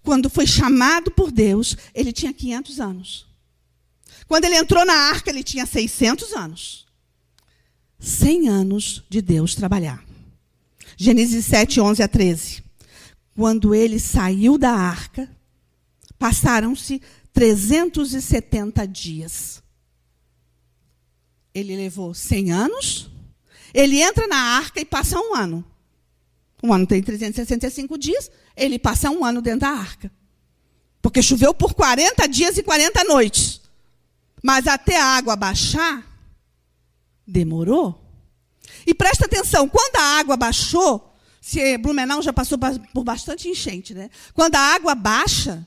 quando 0.00 0.30
foi 0.30 0.46
chamado 0.46 1.10
por 1.10 1.32
Deus, 1.32 1.76
ele 1.92 2.12
tinha 2.12 2.32
500 2.32 2.78
anos. 2.78 3.26
Quando 4.28 4.44
ele 4.44 4.56
entrou 4.56 4.86
na 4.86 4.94
arca, 4.94 5.28
ele 5.28 5.42
tinha 5.42 5.66
600 5.66 6.32
anos. 6.34 6.86
100 7.98 8.48
anos 8.48 9.02
de 9.08 9.20
Deus 9.20 9.56
trabalhar. 9.56 10.06
Gênesis 10.96 11.44
7, 11.46 11.80
11 11.80 12.00
a 12.00 12.06
13. 12.06 12.62
Quando 13.34 13.74
ele 13.74 13.98
saiu 13.98 14.56
da 14.56 14.70
arca, 14.70 15.28
passaram-se 16.16 17.02
370 17.32 18.86
dias. 18.86 19.60
Ele 21.52 21.74
levou 21.74 22.14
100 22.14 22.52
anos, 22.52 23.10
ele 23.72 24.02
entra 24.02 24.26
na 24.26 24.36
arca 24.36 24.80
e 24.80 24.84
passa 24.84 25.18
um 25.18 25.34
ano. 25.34 25.64
Um 26.62 26.72
ano 26.72 26.86
tem 26.86 27.02
365 27.02 27.98
dias, 27.98 28.30
ele 28.56 28.78
passa 28.78 29.10
um 29.10 29.24
ano 29.24 29.42
dentro 29.42 29.60
da 29.60 29.70
arca. 29.70 30.10
Porque 31.02 31.22
choveu 31.22 31.54
por 31.54 31.74
40 31.74 32.26
dias 32.26 32.58
e 32.58 32.62
40 32.62 33.04
noites. 33.04 33.60
Mas 34.42 34.66
até 34.66 35.00
a 35.00 35.04
água 35.04 35.36
baixar, 35.36 36.04
demorou. 37.26 38.02
E 38.86 38.94
presta 38.94 39.26
atenção, 39.26 39.68
quando 39.68 39.96
a 39.96 40.18
água 40.18 40.36
baixou, 40.36 41.14
se 41.40 41.78
Blumenau 41.78 42.22
já 42.22 42.32
passou 42.32 42.58
por 42.92 43.04
bastante 43.04 43.48
enchente, 43.48 43.94
né? 43.94 44.10
Quando 44.34 44.56
a 44.56 44.60
água 44.74 44.94
baixa, 44.94 45.66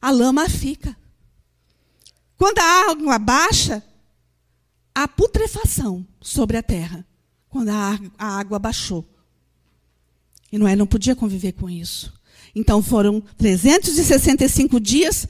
a 0.00 0.10
lama 0.10 0.48
fica. 0.48 0.96
Quando 2.36 2.58
a 2.58 2.90
água 2.90 3.18
baixa, 3.18 3.82
há 4.94 5.08
putrefação 5.08 6.06
sobre 6.20 6.56
a 6.56 6.62
terra. 6.62 7.06
Quando 7.50 7.68
a 7.68 7.98
água 8.18 8.58
baixou. 8.58 9.06
E 10.50 10.58
Noé 10.58 10.74
não 10.74 10.86
podia 10.86 11.14
conviver 11.14 11.52
com 11.52 11.68
isso. 11.68 12.12
Então 12.54 12.82
foram 12.82 13.20
365 13.20 14.80
dias 14.80 15.26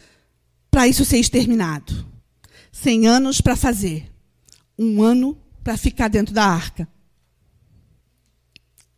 para 0.71 0.87
isso 0.87 1.05
ser 1.05 1.19
exterminado. 1.19 2.07
100 2.73 3.07
anos 3.07 3.41
para 3.41 3.57
fazer. 3.57 4.11
Um 4.79 5.03
ano 5.03 5.37
para 5.65 5.77
ficar 5.77 6.09
dentro 6.09 6.35
da 6.35 6.45
arca. 6.45 6.89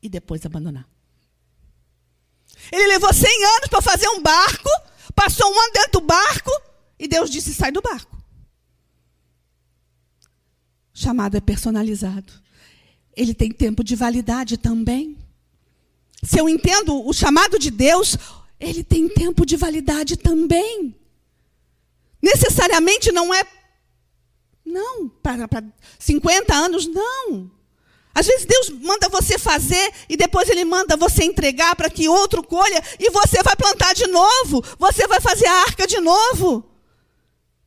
E 0.02 0.08
depois 0.08 0.44
abandonar. 0.44 0.88
Ele 2.70 2.86
levou 2.88 3.12
100 3.12 3.44
anos 3.56 3.68
para 3.68 3.82
fazer 3.82 4.08
um 4.08 4.22
barco, 4.22 4.68
passou 5.14 5.50
um 5.50 5.60
ano 5.60 5.72
dentro 5.72 6.00
do 6.00 6.06
barco, 6.06 6.50
e 6.98 7.08
Deus 7.08 7.30
disse: 7.30 7.54
sai 7.54 7.72
do 7.72 7.80
barco. 7.80 8.16
Chamado 10.92 11.36
é 11.36 11.40
personalizado. 11.40 12.41
Ele 13.16 13.34
tem 13.34 13.50
tempo 13.50 13.84
de 13.84 13.94
validade 13.94 14.56
também. 14.56 15.18
Se 16.22 16.38
eu 16.38 16.48
entendo 16.48 17.06
o 17.06 17.12
chamado 17.12 17.58
de 17.58 17.70
Deus, 17.70 18.16
ele 18.58 18.84
tem 18.84 19.08
tempo 19.08 19.44
de 19.44 19.56
validade 19.56 20.16
também. 20.16 20.94
Necessariamente 22.22 23.10
não 23.10 23.34
é. 23.34 23.42
Não, 24.64 25.08
para, 25.08 25.48
para 25.48 25.64
50 25.98 26.54
anos, 26.54 26.86
não. 26.86 27.50
Às 28.14 28.26
vezes 28.26 28.46
Deus 28.46 28.68
manda 28.68 29.08
você 29.08 29.38
fazer 29.38 29.92
e 30.08 30.16
depois 30.16 30.48
Ele 30.48 30.64
manda 30.64 30.96
você 30.96 31.24
entregar 31.24 31.74
para 31.74 31.90
que 31.90 32.08
outro 32.08 32.42
colha 32.42 32.82
e 32.98 33.10
você 33.10 33.42
vai 33.42 33.56
plantar 33.56 33.94
de 33.94 34.06
novo. 34.06 34.62
Você 34.78 35.06
vai 35.08 35.20
fazer 35.20 35.46
a 35.46 35.62
arca 35.62 35.86
de 35.86 35.98
novo. 35.98 36.64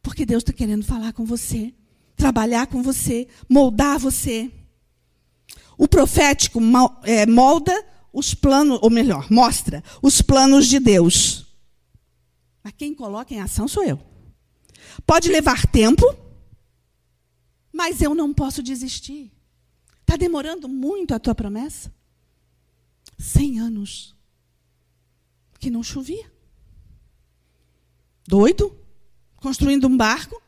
Porque 0.02 0.26
Deus 0.26 0.44
está 0.44 0.54
querendo 0.54 0.86
falar 0.86 1.14
com 1.14 1.26
você, 1.26 1.74
trabalhar 2.16 2.68
com 2.68 2.82
você, 2.84 3.28
moldar 3.50 3.98
você. 3.98 4.52
O 5.78 5.88
profético 5.88 6.60
é, 7.04 7.26
molda 7.26 7.86
os 8.12 8.34
planos, 8.34 8.80
ou 8.82 8.90
melhor, 8.90 9.28
mostra 9.30 9.84
os 10.02 10.22
planos 10.22 10.68
de 10.68 10.80
Deus. 10.80 11.46
Mas 12.64 12.74
quem 12.78 12.96
coloca 12.96 13.34
em 13.34 13.42
ação 13.42 13.68
sou 13.68 13.84
eu. 13.84 14.00
Pode 15.06 15.30
levar 15.30 15.68
tempo, 15.68 16.04
mas 17.72 18.02
eu 18.02 18.16
não 18.16 18.34
posso 18.34 18.64
desistir. 18.64 19.32
Está 20.02 20.16
demorando 20.16 20.70
muito 20.70 21.14
a 21.14 21.20
tua 21.20 21.36
promessa? 21.36 21.94
Cem 23.18 23.60
anos 23.60 24.16
que 25.60 25.70
não 25.70 25.84
chovia. 25.84 26.32
Doido? 28.28 28.76
Construindo 29.36 29.88
um 29.88 29.98
barco 29.98 30.42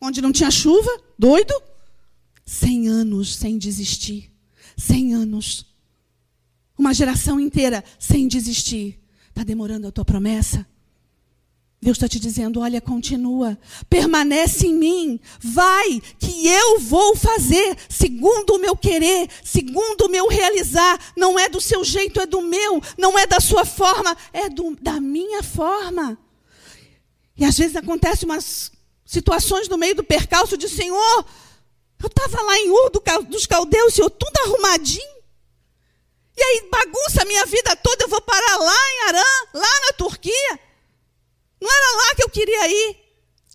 onde 0.00 0.22
não 0.22 0.32
tinha 0.32 0.50
chuva? 0.50 0.90
Doido? 1.18 1.54
Cem 2.44 2.88
anos 2.88 3.36
sem 3.36 3.58
desistir. 3.58 4.32
Cem 4.76 5.14
anos 5.14 5.66
uma 6.78 6.92
geração 6.92 7.40
inteira 7.40 7.82
sem 7.98 8.28
desistir. 8.28 8.98
Está 9.28 9.42
demorando 9.42 9.86
a 9.86 9.92
tua 9.92 10.04
promessa? 10.04 10.66
Deus 11.80 11.96
está 11.96 12.08
te 12.08 12.18
dizendo: 12.18 12.60
olha, 12.60 12.80
continua, 12.80 13.58
permanece 13.88 14.66
em 14.66 14.74
mim, 14.74 15.20
vai, 15.38 16.00
que 16.18 16.48
eu 16.48 16.80
vou 16.80 17.14
fazer, 17.14 17.76
segundo 17.88 18.54
o 18.54 18.58
meu 18.58 18.76
querer, 18.76 19.28
segundo 19.44 20.06
o 20.06 20.08
meu 20.08 20.26
realizar. 20.26 20.98
Não 21.16 21.38
é 21.38 21.48
do 21.48 21.60
seu 21.60 21.84
jeito, 21.84 22.20
é 22.20 22.26
do 22.26 22.42
meu, 22.42 22.82
não 22.96 23.18
é 23.18 23.26
da 23.26 23.40
sua 23.40 23.64
forma, 23.64 24.16
é 24.32 24.48
do, 24.48 24.76
da 24.80 25.00
minha 25.00 25.42
forma. 25.42 26.18
E 27.36 27.44
às 27.44 27.56
vezes 27.56 27.76
acontecem 27.76 28.28
umas 28.28 28.72
situações 29.04 29.68
no 29.68 29.76
meio 29.76 29.94
do 29.94 30.02
percalço 30.02 30.56
de 30.56 30.68
Senhor, 30.68 31.24
eu 32.02 32.06
estava 32.06 32.42
lá 32.42 32.58
em 32.58 32.70
Ur 32.70 32.90
dos 33.28 33.46
Caldeus, 33.46 33.94
Senhor, 33.94 34.10
tudo 34.10 34.36
arrumadinho. 34.44 35.16
E 36.36 36.42
aí 36.42 36.68
bagunça 36.70 37.22
a 37.22 37.24
minha 37.24 37.46
vida 37.46 37.74
toda, 37.76 38.04
eu 38.04 38.08
vou 38.08 38.20
parar 38.20 38.56
lá 38.58 38.74
em 38.74 39.08
Arã, 39.08 39.24
lá 39.54 39.80
na 39.86 39.92
Turquia. 39.96 40.60
Não 41.60 41.70
era 41.70 41.96
lá 41.96 42.14
que 42.14 42.22
eu 42.22 42.28
queria 42.28 42.68
ir. 42.68 42.96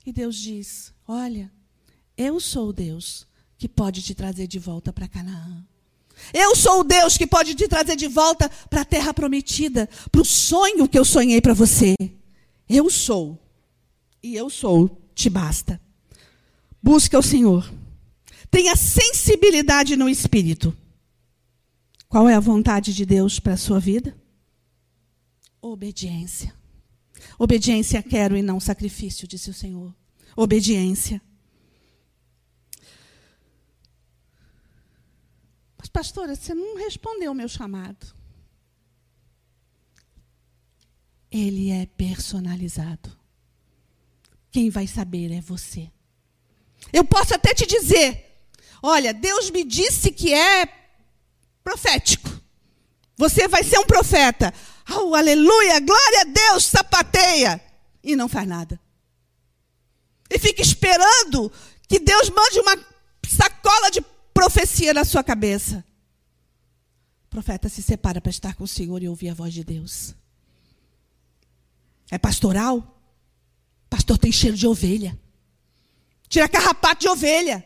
E 0.06 0.12
Deus 0.12 0.36
diz: 0.36 0.92
Olha, 1.08 1.52
eu 2.18 2.40
sou 2.40 2.70
o 2.70 2.74
Deus 2.74 3.28
que 3.58 3.70
pode 3.70 4.02
te 4.02 4.16
trazer 4.16 4.48
de 4.48 4.58
volta 4.58 4.92
para 4.92 5.08
Canaã. 5.08 5.64
Eu 6.34 6.56
sou 6.56 6.82
o 6.82 6.84
Deus 6.84 7.18
que 7.18 7.28
pode 7.28 7.54
te 7.56 7.68
trazer 7.68 7.96
de 7.96 8.08
volta 8.08 8.50
para 8.70 8.82
a 8.82 8.86
terra 8.86 9.14
prometida, 9.14 9.88
para 10.12 10.22
o 10.22 10.26
sonho 10.26 10.88
que 10.88 10.98
eu 10.98 11.06
sonhei 11.06 11.42
para 11.42 11.54
você. 11.54 11.96
Eu 12.68 12.90
sou. 12.90 13.40
E 14.24 14.36
eu 14.36 14.50
sou, 14.50 15.02
te 15.14 15.30
basta. 15.30 15.82
Busca 16.82 17.18
o 17.18 17.24
Senhor. 17.24 17.72
Tenha 18.52 18.76
sensibilidade 18.76 19.96
no 19.96 20.10
espírito. 20.10 20.78
Qual 22.10 22.28
é 22.28 22.36
a 22.36 22.40
vontade 22.42 22.94
de 22.94 23.06
Deus 23.06 23.40
para 23.40 23.54
a 23.54 23.58
sua 23.58 23.80
vida? 23.80 24.14
Obediência. 25.62 26.54
Obediência 27.40 28.04
quero 28.04 28.36
e 28.36 28.42
não 28.42 28.60
sacrifício, 28.60 29.26
disse 29.26 29.50
o 29.50 29.54
Senhor. 29.54 29.96
Obediência. 30.36 31.22
Mas, 35.78 35.88
pastora, 35.88 36.36
você 36.36 36.54
não 36.54 36.76
respondeu 36.78 37.32
o 37.32 37.36
meu 37.36 37.48
chamado. 37.48 38.14
Ele 41.32 41.72
é 41.72 41.86
personalizado. 41.86 43.18
Quem 44.52 44.70
vai 44.70 44.86
saber 44.86 45.32
é 45.32 45.40
você. 45.40 45.90
Eu 46.92 47.06
posso 47.06 47.34
até 47.34 47.54
te 47.54 47.66
dizer: 47.66 48.31
olha, 48.82 49.14
Deus 49.14 49.50
me 49.50 49.64
disse 49.64 50.12
que 50.12 50.34
é 50.34 50.66
profético. 51.64 52.30
Você 53.18 53.48
vai 53.48 53.64
ser 53.64 53.78
um 53.80 53.86
profeta. 53.86 54.54
Oh, 54.90 55.16
aleluia, 55.16 55.80
glória 55.80 56.22
a 56.22 56.24
Deus, 56.24 56.66
sapateia. 56.66 57.62
E 58.04 58.16
não 58.16 58.28
faz 58.28 58.48
nada. 58.48 58.80
E 60.30 60.40
fica 60.40 60.62
esperando 60.62 61.52
que 61.88 62.00
Deus 62.00 62.30
mande 62.30 62.60
uma 62.60 62.78
sacola 63.28 63.92
de 63.92 64.02
profecia 64.34 64.94
na 64.94 65.06
sua 65.06 65.24
cabeça. 65.24 65.84
O 67.26 67.30
profeta 67.30 67.70
se 67.70 67.84
separa 67.84 68.20
para 68.20 68.30
estar 68.30 68.56
com 68.56 68.64
o 68.64 68.68
Senhor 68.68 69.02
e 69.04 69.08
ouvir 69.08 69.30
a 69.30 69.34
voz 69.34 69.54
de 69.54 69.64
Deus. 69.64 70.16
É 72.10 72.18
pastoral? 72.18 73.00
Pastor 73.90 74.18
tem 74.18 74.32
cheiro 74.32 74.58
de 74.58 74.68
ovelha. 74.68 75.18
Tira 76.28 76.50
carrapato 76.50 77.02
de 77.02 77.08
ovelha. 77.08 77.66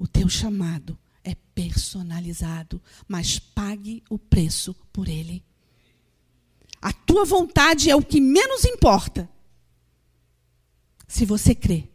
O 0.00 0.08
teu 0.08 0.30
chamado 0.30 0.98
é 1.22 1.34
personalizado, 1.54 2.82
mas 3.06 3.38
pague 3.38 4.02
o 4.08 4.18
preço 4.18 4.74
por 4.90 5.08
ele. 5.08 5.44
A 6.80 6.90
tua 6.90 7.26
vontade 7.26 7.90
é 7.90 7.94
o 7.94 8.02
que 8.02 8.18
menos 8.18 8.64
importa. 8.64 9.28
Se 11.06 11.26
você 11.26 11.54
crê, 11.54 11.86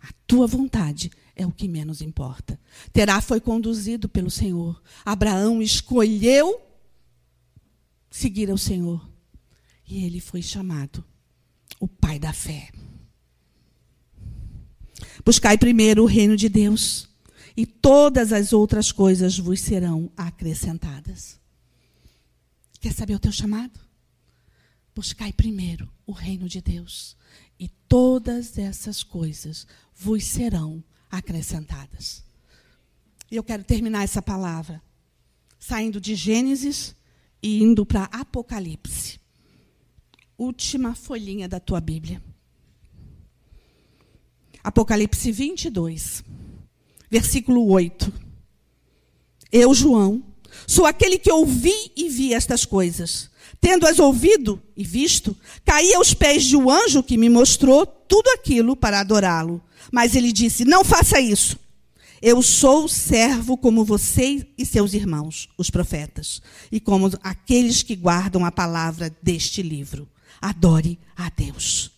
a 0.00 0.08
tua 0.26 0.46
vontade 0.46 1.10
é 1.36 1.46
o 1.46 1.52
que 1.52 1.68
menos 1.68 2.00
importa. 2.00 2.58
Terá 2.94 3.20
foi 3.20 3.42
conduzido 3.42 4.08
pelo 4.08 4.30
Senhor. 4.30 4.82
Abraão 5.04 5.60
escolheu 5.60 6.62
seguir 8.10 8.50
ao 8.50 8.56
Senhor. 8.56 9.06
E 9.86 10.02
ele 10.06 10.18
foi 10.18 10.40
chamado 10.40 11.04
o 11.78 11.86
pai 11.86 12.18
da 12.18 12.32
fé. 12.32 12.70
Buscai 15.22 15.58
primeiro 15.58 16.04
o 16.04 16.06
reino 16.06 16.38
de 16.38 16.48
Deus, 16.48 17.09
e 17.56 17.66
todas 17.66 18.32
as 18.32 18.52
outras 18.52 18.92
coisas 18.92 19.38
vos 19.38 19.60
serão 19.60 20.10
acrescentadas. 20.16 21.38
Quer 22.80 22.92
saber 22.92 23.14
o 23.14 23.20
teu 23.20 23.32
chamado? 23.32 23.78
Buscai 24.94 25.32
primeiro 25.32 25.88
o 26.06 26.12
reino 26.12 26.48
de 26.48 26.60
Deus, 26.60 27.16
e 27.58 27.68
todas 27.88 28.58
essas 28.58 29.02
coisas 29.02 29.66
vos 29.94 30.24
serão 30.24 30.82
acrescentadas. 31.10 32.24
E 33.30 33.36
eu 33.36 33.44
quero 33.44 33.62
terminar 33.62 34.02
essa 34.02 34.20
palavra 34.20 34.82
saindo 35.58 36.00
de 36.00 36.14
Gênesis 36.14 36.96
e 37.42 37.62
indo 37.62 37.84
para 37.84 38.04
Apocalipse. 38.04 39.20
Última 40.38 40.94
folhinha 40.94 41.46
da 41.46 41.60
tua 41.60 41.80
Bíblia. 41.80 42.22
Apocalipse 44.64 45.30
22, 45.30 46.24
versículo 47.10 47.66
8. 47.68 48.12
Eu, 49.52 49.74
João, 49.74 50.22
sou 50.66 50.86
aquele 50.86 51.18
que 51.18 51.32
ouvi 51.32 51.74
e 51.96 52.08
vi 52.08 52.32
estas 52.32 52.64
coisas. 52.64 53.28
Tendo-as 53.60 53.98
ouvido 53.98 54.62
e 54.76 54.84
visto, 54.84 55.36
caí 55.64 55.92
aos 55.94 56.14
pés 56.14 56.44
de 56.44 56.56
um 56.56 56.70
anjo 56.70 57.02
que 57.02 57.18
me 57.18 57.28
mostrou 57.28 57.84
tudo 57.84 58.28
aquilo 58.30 58.74
para 58.74 59.00
adorá-lo. 59.00 59.60
Mas 59.92 60.14
ele 60.14 60.32
disse: 60.32 60.64
Não 60.64 60.84
faça 60.84 61.20
isso. 61.20 61.58
Eu 62.22 62.42
sou 62.42 62.86
servo 62.86 63.56
como 63.56 63.84
você 63.84 64.46
e 64.56 64.66
seus 64.66 64.92
irmãos, 64.92 65.48
os 65.56 65.70
profetas, 65.70 66.42
e 66.70 66.78
como 66.78 67.10
aqueles 67.22 67.82
que 67.82 67.96
guardam 67.96 68.44
a 68.44 68.52
palavra 68.52 69.14
deste 69.22 69.62
livro. 69.62 70.06
Adore 70.40 70.98
a 71.16 71.30
Deus. 71.30 71.90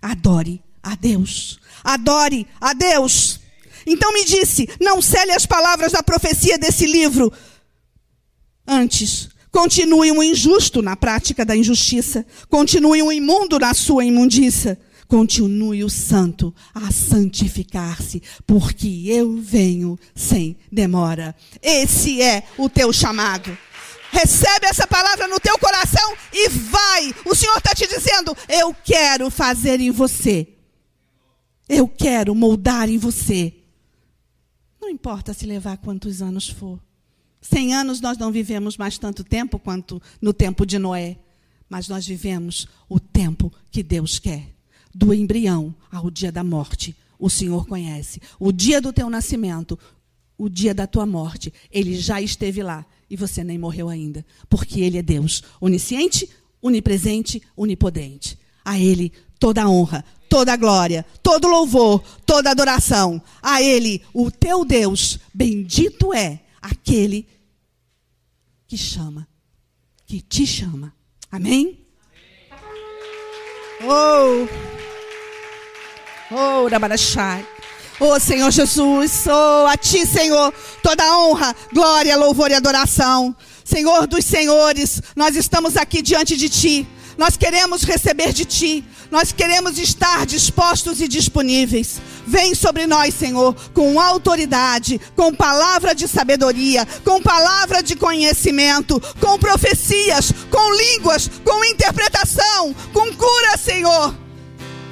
Adore 0.00 0.62
a 0.82 0.94
Deus. 0.94 1.58
Adore 1.82 2.46
a 2.60 2.72
Deus. 2.72 3.41
Então 3.86 4.12
me 4.12 4.24
disse: 4.24 4.68
não 4.80 5.00
cele 5.02 5.32
as 5.32 5.46
palavras 5.46 5.92
da 5.92 6.02
profecia 6.02 6.58
desse 6.58 6.86
livro. 6.86 7.32
Antes, 8.66 9.28
continue 9.50 10.12
um 10.12 10.22
injusto 10.22 10.82
na 10.82 10.96
prática 10.96 11.44
da 11.44 11.56
injustiça, 11.56 12.24
continue 12.48 13.02
um 13.02 13.12
imundo 13.12 13.58
na 13.58 13.74
sua 13.74 14.04
imundícia 14.04 14.78
continue 15.12 15.84
o 15.84 15.90
santo 15.90 16.54
a 16.74 16.90
santificar-se, 16.90 18.22
porque 18.46 19.04
eu 19.08 19.36
venho 19.36 19.98
sem 20.14 20.56
demora. 20.72 21.36
Esse 21.60 22.22
é 22.22 22.44
o 22.56 22.66
teu 22.66 22.90
chamado. 22.94 23.54
Recebe 24.10 24.64
essa 24.66 24.86
palavra 24.86 25.28
no 25.28 25.38
teu 25.38 25.58
coração 25.58 26.14
e 26.32 26.48
vai. 26.48 27.14
O 27.26 27.34
Senhor 27.34 27.58
está 27.58 27.74
te 27.74 27.86
dizendo: 27.86 28.34
Eu 28.48 28.74
quero 28.82 29.30
fazer 29.30 29.80
em 29.80 29.90
você. 29.90 30.48
Eu 31.68 31.86
quero 31.86 32.34
moldar 32.34 32.88
em 32.88 32.96
você. 32.96 33.52
Não 34.82 34.90
importa 34.90 35.32
se 35.32 35.46
levar 35.46 35.78
quantos 35.78 36.20
anos 36.20 36.48
for. 36.48 36.76
Cem 37.40 37.72
anos 37.72 38.00
nós 38.00 38.18
não 38.18 38.32
vivemos 38.32 38.76
mais 38.76 38.98
tanto 38.98 39.22
tempo 39.22 39.56
quanto 39.56 40.02
no 40.20 40.32
tempo 40.32 40.66
de 40.66 40.76
Noé. 40.76 41.18
Mas 41.68 41.86
nós 41.86 42.04
vivemos 42.04 42.66
o 42.88 42.98
tempo 42.98 43.52
que 43.70 43.80
Deus 43.80 44.18
quer 44.18 44.52
do 44.92 45.14
embrião 45.14 45.72
ao 45.90 46.10
dia 46.10 46.32
da 46.32 46.42
morte, 46.42 46.96
o 47.16 47.30
Senhor 47.30 47.64
conhece. 47.66 48.20
O 48.40 48.50
dia 48.50 48.80
do 48.80 48.92
teu 48.92 49.08
nascimento, 49.08 49.78
o 50.36 50.48
dia 50.48 50.74
da 50.74 50.86
tua 50.86 51.06
morte, 51.06 51.52
ele 51.70 51.96
já 51.96 52.20
esteve 52.20 52.60
lá 52.62 52.84
e 53.08 53.16
você 53.16 53.44
nem 53.44 53.56
morreu 53.56 53.88
ainda, 53.88 54.26
porque 54.48 54.80
ele 54.80 54.98
é 54.98 55.02
Deus, 55.02 55.42
onisciente, 55.60 56.28
onipresente, 56.60 57.40
onipotente. 57.56 58.36
A 58.64 58.78
ele 58.78 59.12
toda 59.38 59.62
a 59.62 59.68
honra, 59.68 60.04
toda 60.32 60.54
a 60.54 60.56
glória, 60.56 61.04
todo 61.22 61.46
louvor, 61.46 62.02
toda 62.24 62.50
adoração. 62.50 63.20
A 63.42 63.60
ele, 63.60 64.02
o 64.14 64.30
teu 64.30 64.64
Deus, 64.64 65.18
bendito 65.34 66.14
é 66.14 66.40
aquele 66.62 67.28
que 68.66 68.78
chama, 68.78 69.28
que 70.06 70.22
te 70.22 70.46
chama. 70.46 70.94
Amém? 71.30 71.86
Oh! 73.82 74.48
Oh, 76.34 76.66
Rabarachai. 76.66 77.46
Oh, 78.00 78.18
Senhor 78.18 78.50
Jesus, 78.50 79.26
oh, 79.26 79.66
a 79.66 79.76
Ti, 79.76 80.06
Senhor, 80.06 80.50
toda 80.82 81.14
honra, 81.14 81.54
glória, 81.74 82.16
louvor 82.16 82.50
e 82.50 82.54
adoração. 82.54 83.36
Senhor 83.62 84.06
dos 84.06 84.24
senhores, 84.24 85.02
nós 85.14 85.36
estamos 85.36 85.76
aqui 85.76 86.00
diante 86.00 86.38
de 86.38 86.48
Ti. 86.48 86.88
Nós 87.16 87.36
queremos 87.36 87.82
receber 87.82 88.32
de 88.32 88.44
Ti. 88.44 88.84
Nós 89.10 89.32
queremos 89.32 89.78
estar 89.78 90.24
dispostos 90.26 91.00
e 91.00 91.08
disponíveis. 91.08 92.00
Vem 92.26 92.54
sobre 92.54 92.86
nós, 92.86 93.14
Senhor, 93.14 93.54
com 93.74 94.00
autoridade, 94.00 95.00
com 95.14 95.34
palavra 95.34 95.94
de 95.94 96.08
sabedoria, 96.08 96.86
com 97.04 97.20
palavra 97.20 97.82
de 97.82 97.94
conhecimento, 97.96 99.00
com 99.20 99.38
profecias, 99.38 100.32
com 100.50 100.74
línguas, 100.74 101.30
com 101.44 101.64
interpretação, 101.64 102.74
com 102.92 103.12
cura, 103.14 103.58
Senhor. 103.58 104.14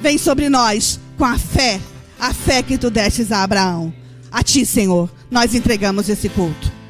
Vem 0.01 0.17
sobre 0.17 0.49
nós 0.49 0.99
com 1.17 1.25
a 1.25 1.37
fé, 1.37 1.79
a 2.19 2.33
fé 2.33 2.61
que 2.63 2.77
tu 2.77 2.89
destes 2.89 3.31
a 3.31 3.43
Abraão. 3.43 3.93
A 4.31 4.43
ti, 4.43 4.65
Senhor, 4.65 5.09
nós 5.29 5.53
entregamos 5.53 6.09
esse 6.09 6.29
culto. 6.29 6.80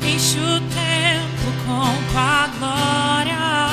Enche 0.01 0.39
o 0.39 0.59
templo 0.59 1.51
com 1.65 2.11
tua 2.11 2.47
glória. 2.57 3.69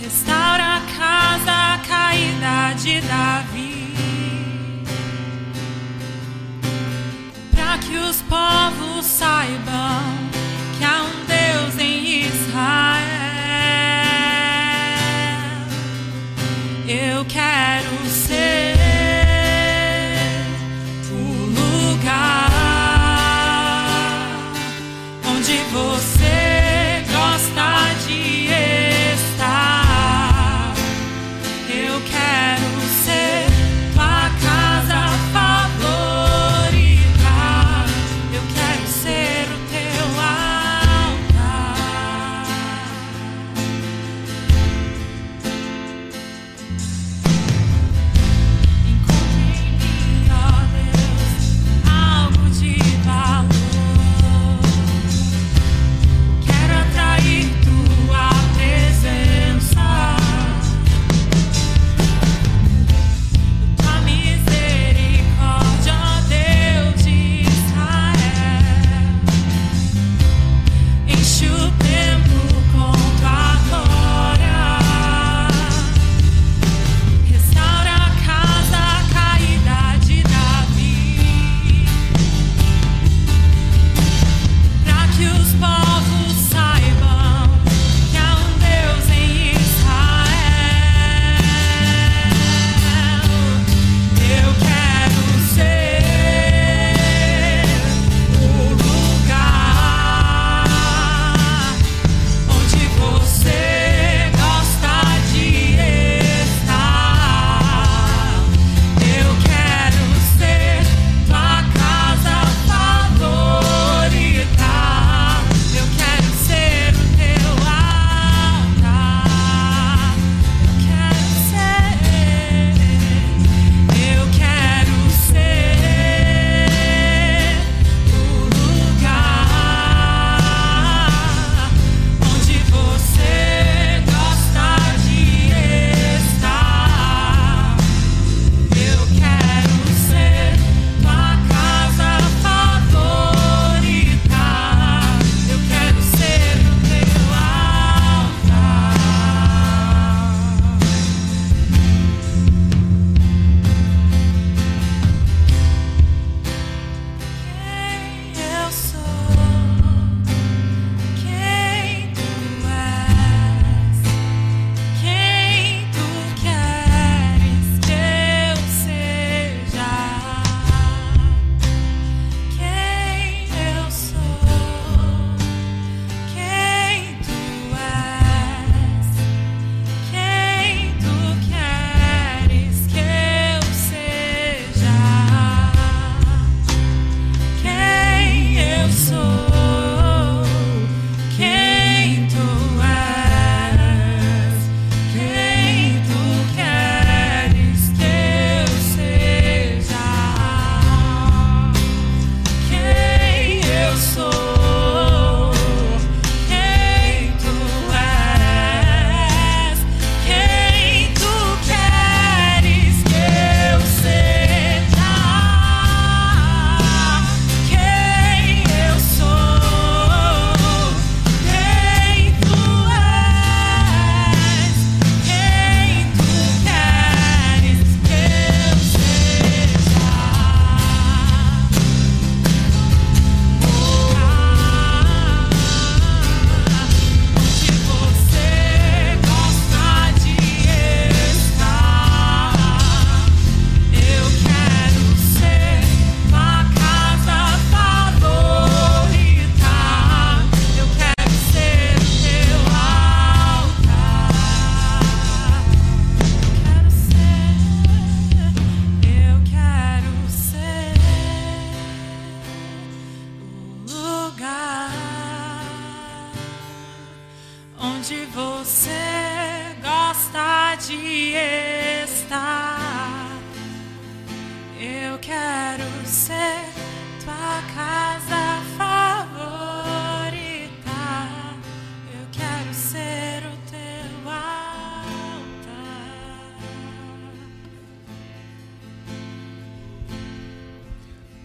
Restaura 0.00 0.76
a 0.76 0.80
casa 0.96 1.80
caída 1.88 2.74
de 2.76 3.00
Davi. 3.00 3.96
Para 7.54 7.78
que 7.78 7.96
os 7.96 8.22
povos 8.22 9.04
saibam 9.04 10.15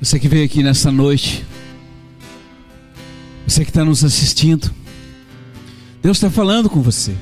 Você 0.02 0.20
que 0.20 0.28
veio 0.28 0.44
aqui 0.44 0.64
nessa 0.64 0.92
noite, 0.92 1.46
você 3.48 3.64
que 3.64 3.70
está 3.70 3.86
nos 3.86 4.04
assistindo, 4.04 4.74
Deus 6.02 6.18
está 6.18 6.28
falando 6.28 6.68
com 6.72 6.82
você. 6.82 7.16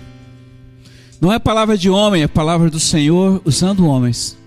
Não 1.19 1.34
é 1.34 1.38
palavra 1.38 1.77
de 1.77 1.89
homem, 1.89 2.23
é 2.23 2.27
palavra 2.27 2.69
do 2.69 2.80
Senhor 2.80 3.41
usando 3.43 3.86
homens 3.86 4.38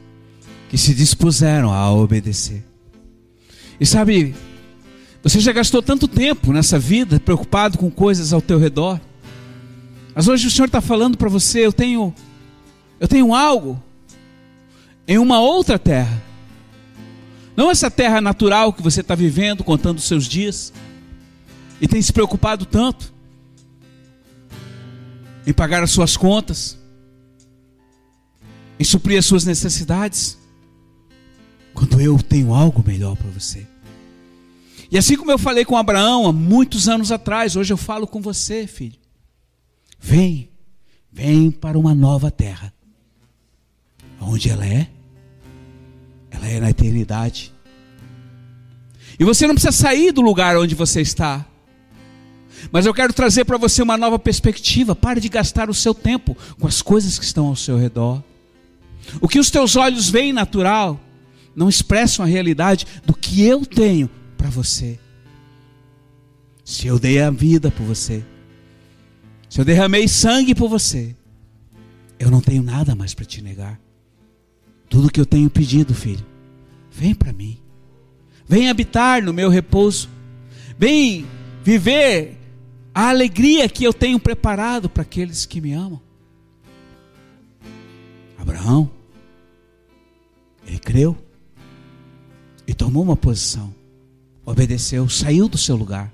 que 0.70 0.78
se 0.78 0.94
dispuseram 0.94 1.70
a 1.70 1.92
obedecer. 1.92 2.64
E 3.78 3.84
sabe, 3.84 4.34
você 5.22 5.38
já 5.38 5.52
gastou 5.52 5.82
tanto 5.82 6.08
tempo 6.08 6.54
nessa 6.54 6.78
vida 6.78 7.20
preocupado 7.20 7.76
com 7.76 7.90
coisas 7.90 8.32
ao 8.32 8.40
teu 8.40 8.58
redor. 8.58 8.98
Mas 10.14 10.26
hoje 10.26 10.46
o 10.46 10.50
Senhor 10.50 10.68
está 10.68 10.80
falando 10.80 11.18
para 11.18 11.28
você, 11.28 11.66
eu 11.66 11.72
tenho, 11.72 12.14
eu 12.98 13.06
tenho 13.06 13.34
algo 13.34 13.78
em 15.06 15.18
uma 15.18 15.38
outra 15.38 15.78
terra. 15.78 16.31
Não 17.56 17.70
essa 17.70 17.90
terra 17.90 18.20
natural 18.20 18.72
que 18.72 18.82
você 18.82 19.00
está 19.00 19.14
vivendo, 19.14 19.62
contando 19.62 19.98
os 19.98 20.04
seus 20.04 20.26
dias, 20.26 20.72
e 21.80 21.88
tem 21.88 22.00
se 22.00 22.12
preocupado 22.12 22.64
tanto 22.64 23.12
em 25.46 25.52
pagar 25.52 25.82
as 25.82 25.90
suas 25.90 26.16
contas, 26.16 26.78
em 28.78 28.84
suprir 28.84 29.18
as 29.18 29.26
suas 29.26 29.44
necessidades, 29.44 30.38
quando 31.74 32.00
eu 32.00 32.18
tenho 32.22 32.54
algo 32.54 32.82
melhor 32.86 33.16
para 33.16 33.30
você. 33.30 33.66
E 34.90 34.98
assim 34.98 35.16
como 35.16 35.30
eu 35.30 35.38
falei 35.38 35.64
com 35.64 35.76
Abraão 35.76 36.26
há 36.26 36.32
muitos 36.32 36.88
anos 36.88 37.10
atrás, 37.10 37.56
hoje 37.56 37.72
eu 37.72 37.78
falo 37.78 38.06
com 38.06 38.20
você, 38.20 38.66
filho. 38.66 38.98
Vem, 39.98 40.50
vem 41.10 41.50
para 41.50 41.78
uma 41.78 41.94
nova 41.94 42.30
terra. 42.30 42.72
Onde 44.20 44.50
ela 44.50 44.66
é? 44.66 44.88
Ela 46.32 46.48
é 46.48 46.58
na 46.58 46.70
eternidade. 46.70 47.52
E 49.18 49.24
você 49.24 49.46
não 49.46 49.54
precisa 49.54 49.72
sair 49.72 50.10
do 50.10 50.20
lugar 50.20 50.56
onde 50.56 50.74
você 50.74 51.00
está. 51.00 51.46
Mas 52.70 52.86
eu 52.86 52.94
quero 52.94 53.12
trazer 53.12 53.44
para 53.44 53.58
você 53.58 53.82
uma 53.82 53.96
nova 53.96 54.18
perspectiva. 54.18 54.94
Pare 54.94 55.20
de 55.20 55.28
gastar 55.28 55.68
o 55.68 55.74
seu 55.74 55.94
tempo 55.94 56.36
com 56.58 56.66
as 56.66 56.80
coisas 56.80 57.18
que 57.18 57.24
estão 57.24 57.46
ao 57.46 57.56
seu 57.56 57.76
redor. 57.76 58.22
O 59.20 59.28
que 59.28 59.38
os 59.38 59.50
teus 59.50 59.76
olhos 59.76 60.08
veem 60.08 60.32
natural 60.32 61.00
não 61.54 61.68
expressam 61.68 62.24
a 62.24 62.28
realidade 62.28 62.86
do 63.04 63.14
que 63.14 63.42
eu 63.42 63.66
tenho 63.66 64.08
para 64.36 64.48
você. 64.48 64.98
Se 66.64 66.86
eu 66.86 66.98
dei 66.98 67.20
a 67.20 67.30
vida 67.30 67.70
por 67.70 67.84
você, 67.84 68.24
se 69.48 69.60
eu 69.60 69.64
derramei 69.64 70.08
sangue 70.08 70.54
por 70.54 70.68
você, 70.68 71.14
eu 72.18 72.30
não 72.30 72.40
tenho 72.40 72.62
nada 72.62 72.94
mais 72.94 73.12
para 73.12 73.24
te 73.24 73.42
negar. 73.42 73.81
Tudo 74.92 75.10
que 75.10 75.18
eu 75.18 75.24
tenho 75.24 75.48
pedido, 75.48 75.94
filho, 75.94 76.22
vem 76.90 77.14
para 77.14 77.32
mim. 77.32 77.58
Vem 78.46 78.68
habitar 78.68 79.22
no 79.22 79.32
meu 79.32 79.48
repouso. 79.48 80.06
Vem 80.78 81.24
viver 81.64 82.36
a 82.94 83.08
alegria 83.08 83.70
que 83.70 83.84
eu 83.84 83.94
tenho 83.94 84.20
preparado 84.20 84.90
para 84.90 85.00
aqueles 85.00 85.46
que 85.46 85.62
me 85.62 85.72
amam. 85.72 85.98
Abraão, 88.36 88.90
ele 90.66 90.78
creu 90.78 91.16
e 92.66 92.74
tomou 92.74 93.02
uma 93.02 93.16
posição, 93.16 93.74
obedeceu, 94.44 95.08
saiu 95.08 95.48
do 95.48 95.56
seu 95.56 95.74
lugar. 95.74 96.12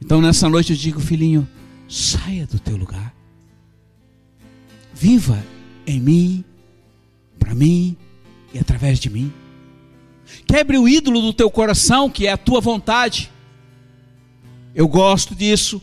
Então 0.00 0.20
nessa 0.20 0.48
noite 0.48 0.72
eu 0.72 0.78
digo, 0.78 1.00
filhinho, 1.00 1.48
saia 1.88 2.46
do 2.46 2.60
teu 2.60 2.76
lugar, 2.76 3.12
viva 4.94 5.44
em 5.84 5.98
mim, 5.98 6.44
para 7.48 7.54
mim 7.54 7.96
e 8.52 8.58
através 8.58 8.98
de 8.98 9.08
mim. 9.08 9.32
Quebre 10.46 10.76
o 10.76 10.86
ídolo 10.86 11.22
do 11.22 11.32
teu 11.32 11.50
coração, 11.50 12.10
que 12.10 12.26
é 12.26 12.32
a 12.32 12.36
tua 12.36 12.60
vontade 12.60 13.30
eu 14.78 14.86
gosto 14.86 15.34
disso. 15.34 15.82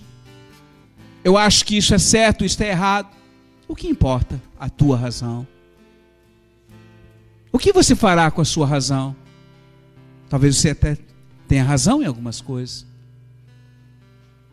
Eu 1.22 1.38
acho 1.38 1.66
que 1.66 1.76
isso 1.76 1.94
é 1.94 1.98
certo, 1.98 2.46
isso 2.46 2.64
é 2.64 2.70
errado. 2.70 3.14
O 3.68 3.76
que 3.76 3.90
importa? 3.90 4.42
A 4.58 4.70
tua 4.70 4.96
razão. 4.96 5.46
O 7.52 7.60
que 7.60 7.74
você 7.74 7.94
fará 7.94 8.32
com 8.32 8.40
a 8.40 8.46
sua 8.46 8.66
razão? 8.66 9.14
Talvez 10.30 10.56
você 10.56 10.70
até 10.70 10.98
tenha 11.46 11.64
razão 11.66 12.02
em 12.02 12.06
algumas 12.06 12.40
coisas. 12.40 12.86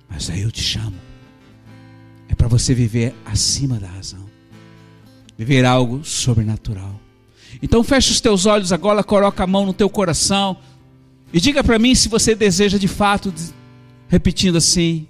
Mas 0.09 0.29
aí 0.29 0.43
eu 0.43 0.51
te 0.51 0.63
chamo. 0.63 0.97
É 2.29 2.35
para 2.35 2.49
você 2.49 2.75
viver 2.75 3.15
acima 3.25 3.79
da 3.79 3.87
razão. 3.87 4.29
Viver 5.39 5.65
algo 5.65 6.05
sobrenatural. 6.05 7.02
Então 7.61 7.83
fecha 7.83 8.13
os 8.13 8.21
teus 8.21 8.47
olhos 8.47 8.73
agora, 8.73 9.03
coloca 9.03 9.43
a 9.43 9.47
mão 9.47 9.67
no 9.67 9.73
teu 9.73 9.91
coração 9.91 10.57
e 11.33 11.41
diga 11.41 11.65
para 11.65 11.79
mim 11.79 11.95
se 11.95 12.09
você 12.09 12.35
deseja 12.35 12.79
de 12.79 12.89
fato 12.89 13.33
repetindo 14.09 14.59
assim: 14.59 15.09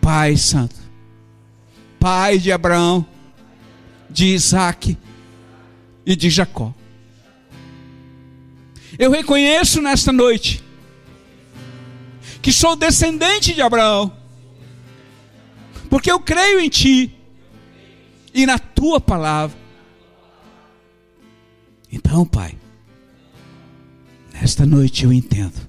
Pai 0.00 0.36
Santo, 0.36 0.76
Pai 2.00 2.38
de 2.38 2.50
Abraão, 2.50 3.06
de 4.10 4.26
Isaac 4.26 4.96
e 6.04 6.16
de 6.16 6.30
Jacó. 6.30 6.74
Eu 8.98 9.10
reconheço 9.10 9.80
nesta 9.80 10.12
noite 10.12 10.62
que 12.42 12.52
sou 12.52 12.74
descendente 12.74 13.54
de 13.54 13.62
Abraão, 13.62 14.12
porque 15.88 16.10
eu 16.10 16.18
creio 16.18 16.60
em 16.60 16.68
Ti 16.68 17.14
e 18.34 18.44
na 18.46 18.58
Tua 18.58 19.00
palavra. 19.00 19.61
Então, 21.92 22.24
Pai, 22.24 22.56
nesta 24.32 24.64
noite 24.64 25.04
eu 25.04 25.12
entendo 25.12 25.68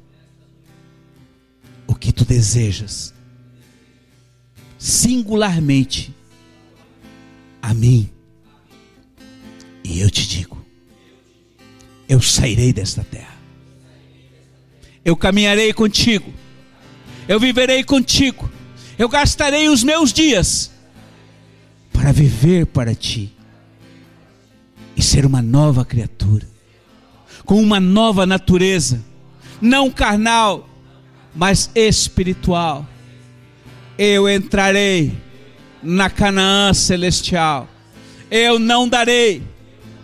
o 1.86 1.94
que 1.94 2.14
tu 2.14 2.24
desejas, 2.24 3.14
singularmente 4.80 6.16
a 7.62 7.74
mim. 7.74 8.10
E 9.84 10.00
eu 10.00 10.10
te 10.10 10.26
digo: 10.26 10.66
eu 12.08 12.22
sairei 12.22 12.72
desta 12.72 13.04
terra, 13.04 13.38
eu 15.04 15.18
caminharei 15.18 15.74
contigo, 15.74 16.34
eu 17.28 17.38
viverei 17.38 17.84
contigo, 17.84 18.50
eu 18.98 19.10
gastarei 19.10 19.68
os 19.68 19.84
meus 19.84 20.14
dias 20.14 20.72
para 21.92 22.14
viver 22.14 22.66
para 22.68 22.96
ti 22.96 23.33
ser 25.04 25.26
uma 25.26 25.42
nova 25.42 25.86
criatura, 25.86 26.48
com 27.46 27.62
uma 27.62 27.80
nova 27.80 28.26
natureza, 28.26 29.04
não 29.62 29.92
carnal 29.92 30.70
mas 31.36 31.70
espiritual. 31.74 32.88
Eu 33.98 34.30
entrarei 34.30 35.16
na 35.82 36.10
Canaã 36.10 36.74
celestial. 36.74 37.68
Eu 38.30 38.60
não 38.60 38.88
darei 38.88 39.44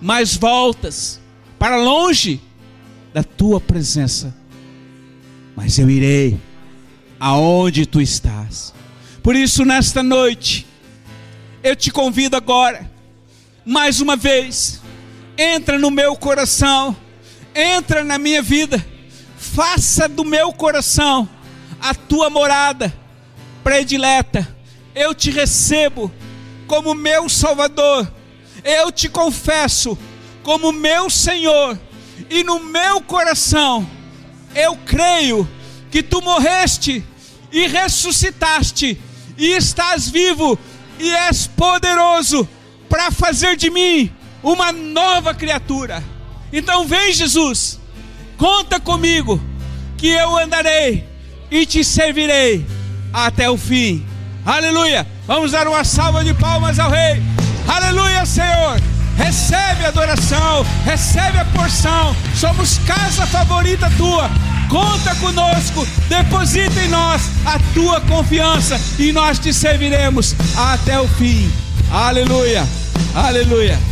mais 0.02 0.36
voltas 0.36 1.20
para 1.58 1.78
longe 1.78 2.40
da 3.14 3.24
tua 3.24 3.60
presença, 3.60 4.36
mas 5.56 5.78
eu 5.78 5.90
irei 5.90 6.40
aonde 7.20 7.86
tu 7.86 8.00
estás. 8.00 8.74
Por 9.22 9.36
isso, 9.36 9.66
nesta 9.66 10.02
noite, 10.02 10.66
eu 11.64 11.76
te 11.76 11.92
convido 11.92 12.38
agora, 12.38 12.90
mais 13.66 14.00
uma 14.00 14.16
vez, 14.16 14.79
entra 15.42 15.78
no 15.80 15.90
meu 15.90 16.16
coração, 16.16 16.96
entra 17.56 18.04
na 18.04 18.18
minha 18.18 18.42
vida 18.42 18.84
faça 19.40 20.10
do 20.10 20.26
meu 20.26 20.52
coração 20.52 21.28
a 21.80 21.96
tua 21.96 22.30
morada 22.30 22.94
predileta. 23.64 24.46
Eu 24.94 25.16
te 25.16 25.32
recebo 25.32 26.12
como 26.68 26.94
meu 26.94 27.30
Salvador. 27.30 28.12
Eu 28.64 28.92
te 28.92 29.08
confesso 29.08 29.98
como 30.44 30.74
meu 30.74 31.10
Senhor. 31.10 31.80
E 32.30 32.44
no 32.44 32.60
meu 32.60 33.02
coração 33.02 33.90
eu 34.54 34.76
creio 34.86 35.48
que 35.90 36.04
tu 36.04 36.22
morreste 36.22 37.04
e 37.52 37.66
ressuscitaste 37.66 39.00
e 39.38 39.48
estás 39.54 40.10
vivo 40.10 40.60
e 41.00 41.10
és 41.12 41.48
poderoso 41.48 42.48
para 42.90 43.10
fazer 43.10 43.56
de 43.56 43.70
mim 43.70 44.12
uma 44.42 44.72
nova 44.72 45.34
criatura. 45.34 46.04
Então 46.52 46.88
vem, 46.88 47.14
Jesus 47.14 47.80
Conta 48.40 48.80
comigo, 48.80 49.40
que 49.98 50.08
eu 50.08 50.38
andarei 50.38 51.06
e 51.52 51.66
te 51.66 51.84
servirei 51.84 52.66
até 53.12 53.50
o 53.50 53.58
fim, 53.58 54.06
Aleluia. 54.46 55.06
Vamos 55.28 55.52
dar 55.52 55.68
uma 55.68 55.84
salva 55.84 56.24
de 56.24 56.34
palmas 56.34 56.80
ao 56.80 56.90
Rei. 56.90 57.22
Aleluia, 57.68 58.26
Senhor. 58.26 58.82
Recebe 59.18 59.84
a 59.84 59.90
adoração, 59.90 60.66
recebe 60.86 61.38
a 61.38 61.46
porção. 61.46 62.16
Somos 62.34 62.78
casa 62.80 63.28
favorita 63.28 63.92
tua. 63.98 64.30
Conta 64.70 65.14
conosco, 65.16 65.86
deposita 66.08 66.80
em 66.82 66.88
nós 66.88 67.24
a 67.46 67.60
tua 67.74 68.00
confiança 68.02 68.80
e 68.98 69.12
nós 69.12 69.38
te 69.38 69.54
serviremos 69.54 70.34
até 70.56 71.00
o 71.00 71.08
fim. 71.10 71.52
Aleluia, 71.92 72.66
aleluia. 73.14 73.89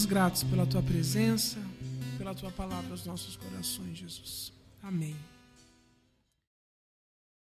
Somos 0.00 0.06
gratos 0.06 0.42
pela 0.44 0.64
tua 0.64 0.80
presença, 0.82 1.58
pela 2.16 2.34
tua 2.34 2.50
palavra 2.50 2.90
aos 2.90 3.04
nossos 3.04 3.36
corações, 3.36 3.98
Jesus. 3.98 4.50
Amém. 4.82 5.14